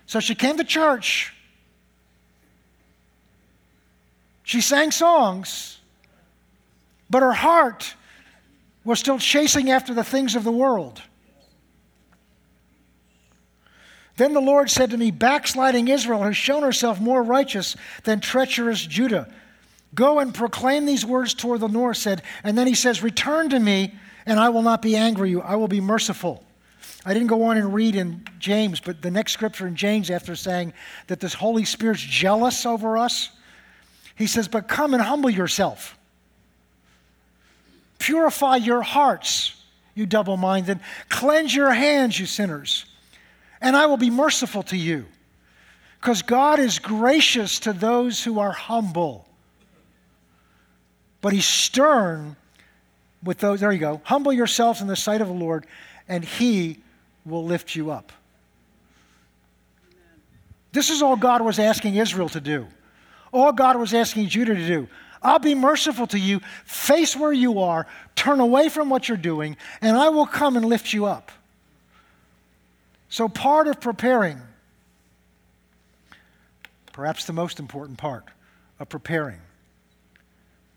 [0.06, 1.34] So she came to church.
[4.44, 5.80] She sang songs
[7.10, 7.96] but her heart
[8.90, 11.00] was still chasing after the things of the world.
[14.18, 18.84] Then the Lord said to me, Backsliding Israel has shown herself more righteous than treacherous
[18.84, 19.32] Judah.
[19.94, 23.60] Go and proclaim these words toward the north, said, and then he says, Return to
[23.60, 23.94] me,
[24.26, 25.42] and I will not be angry you.
[25.42, 26.44] I will be merciful.
[27.06, 30.36] I didn't go on and read in James, but the next scripture in James, after
[30.36, 30.74] saying
[31.08, 33.30] that this Holy Spirit's jealous over us,
[34.16, 35.99] he says, But come and humble yourself
[38.00, 39.56] Purify your hearts,
[39.94, 40.80] you double minded.
[41.10, 42.86] Cleanse your hands, you sinners,
[43.62, 45.06] and I will be merciful to you.
[46.00, 49.28] Because God is gracious to those who are humble,
[51.22, 52.38] but He's stern
[53.22, 53.60] with those.
[53.60, 54.02] There you go.
[54.06, 55.68] Humble yourselves in the sight of the Lord,
[56.08, 56.80] and He
[57.26, 58.14] will lift you up.
[60.72, 62.68] This is all God was asking Israel to do.
[63.34, 64.88] All God was asking Judah to do.
[65.22, 66.40] I'll be merciful to you.
[66.66, 70.66] Face where you are, turn away from what you're doing, and I will come and
[70.66, 71.32] lift you up.
[73.10, 74.40] So, part of preparing,
[76.94, 78.26] perhaps the most important part
[78.80, 79.40] of preparing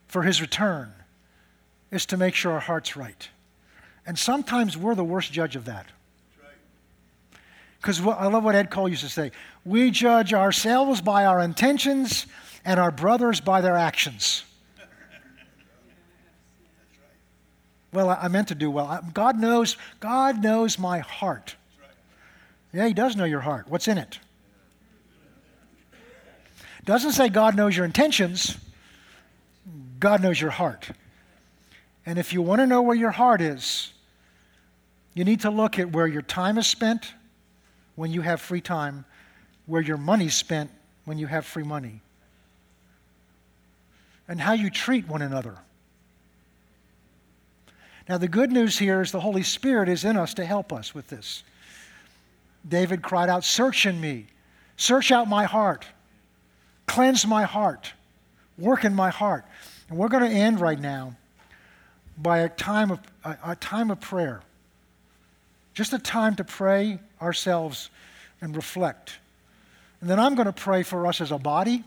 [0.09, 0.93] for his return,
[1.91, 3.29] is to make sure our heart's right.
[4.07, 5.87] And sometimes we're the worst judge of that.
[7.81, 9.33] Because I love what Ed Cole used to say
[9.65, 12.27] we judge ourselves by our intentions
[12.65, 14.45] and our brothers by their actions.
[17.93, 19.05] Well, I meant to do well.
[19.13, 21.57] God knows, God knows my heart.
[22.73, 23.69] Yeah, He does know your heart.
[23.69, 24.19] What's in it?
[26.85, 28.57] Doesn't say God knows your intentions.
[30.01, 30.91] God knows your heart.
[32.07, 33.93] And if you want to know where your heart is,
[35.15, 37.13] you need to look at where your time is spent
[37.95, 39.05] when you have free time,
[39.67, 40.71] where your money's spent
[41.05, 42.01] when you have free money
[44.29, 45.59] and how you treat one another.
[48.09, 50.95] Now, the good news here is the Holy Spirit is in us to help us
[50.95, 51.45] with this.
[52.69, 54.27] David cried out, Search in me,
[54.77, 55.87] search out my heart,
[56.87, 57.93] cleanse my heart,
[58.59, 59.45] work in my heart.
[59.89, 61.15] And we're going to end right now
[62.19, 64.43] by a time of, a, a time of prayer.
[65.75, 67.89] Just a time to pray ourselves
[68.41, 69.19] and reflect.
[70.01, 71.85] And then I'm going to pray for us as a body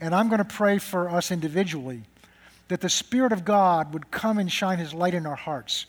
[0.00, 2.02] and I'm going to pray for us individually
[2.68, 5.86] that the Spirit of God would come and shine His light in our hearts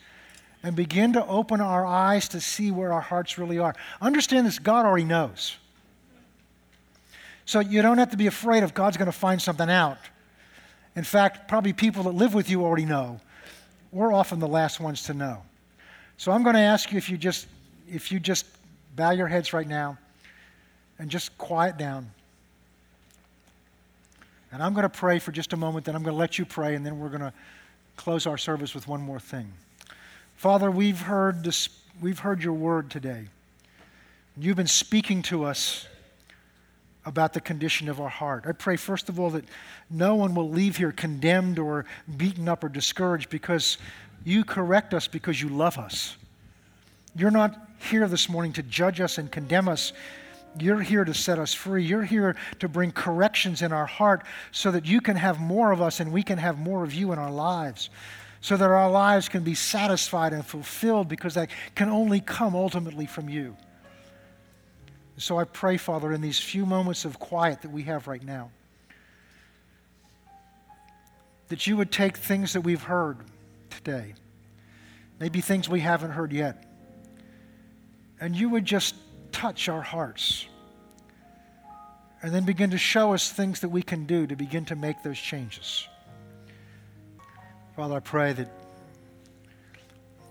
[0.64, 3.76] and begin to open our eyes to see where our hearts really are.
[4.02, 5.58] Understand this God already knows.
[7.46, 9.98] So you don't have to be afraid if God's going to find something out.
[10.96, 13.22] In fact, probably people that live with you already know.
[13.92, 15.44] We're often the last ones to know.
[16.18, 17.48] So I'm going to ask you if you just
[17.90, 18.46] if you just
[18.96, 19.98] bow your heads right now
[21.00, 22.12] and just quiet down.
[24.52, 26.46] And I'm going to pray for just a moment, then I'm going to let you
[26.46, 27.34] pray, and then we're going to
[27.98, 29.52] close our service with one more thing.
[30.36, 31.70] Father, we've heard, this,
[32.02, 33.26] we've heard your word today.
[34.38, 35.88] You've been speaking to us
[37.06, 38.44] about the condition of our heart.
[38.48, 39.46] I pray, first of all, that
[39.90, 41.86] no one will leave here condemned or
[42.18, 43.78] beaten up or discouraged because
[44.24, 46.18] you correct us because you love us.
[47.16, 49.94] You're not here this morning to judge us and condemn us
[50.60, 51.84] you're here to set us free.
[51.84, 55.82] You're here to bring corrections in our heart so that you can have more of
[55.82, 57.90] us and we can have more of you in our lives.
[58.42, 63.06] So that our lives can be satisfied and fulfilled because that can only come ultimately
[63.06, 63.56] from you.
[65.18, 68.52] So I pray, Father, in these few moments of quiet that we have right now,
[71.48, 73.18] that you would take things that we've heard
[73.72, 74.14] today,
[75.20, 76.64] maybe things we haven't heard yet,
[78.20, 78.96] and you would just
[79.38, 80.48] touch our hearts.
[82.24, 85.04] And then begin to show us things that we can do to begin to make
[85.04, 85.88] those changes.
[87.76, 88.50] Father, I pray that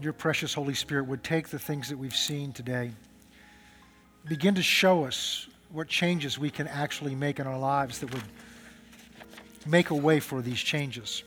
[0.00, 2.90] your precious Holy Spirit would take the things that we've seen today,
[4.28, 8.24] begin to show us what changes we can actually make in our lives that would
[9.66, 11.22] make a way for these changes.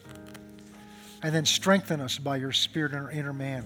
[1.24, 3.66] And then strengthen us by your Spirit in our inner man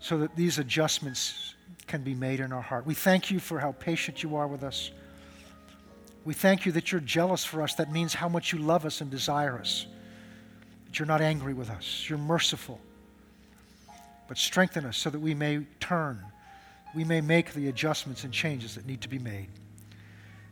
[0.00, 1.51] so that these adjustments
[1.86, 2.86] can be made in our heart.
[2.86, 4.90] We thank you for how patient you are with us.
[6.24, 7.74] We thank you that you're jealous for us.
[7.74, 9.86] That means how much you love us and desire us.
[10.86, 12.06] That you're not angry with us.
[12.08, 12.80] You're merciful.
[14.28, 16.22] But strengthen us so that we may turn,
[16.94, 19.48] we may make the adjustments and changes that need to be made.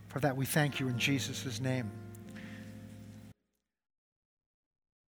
[0.09, 1.91] For that we thank you in Jesus' name.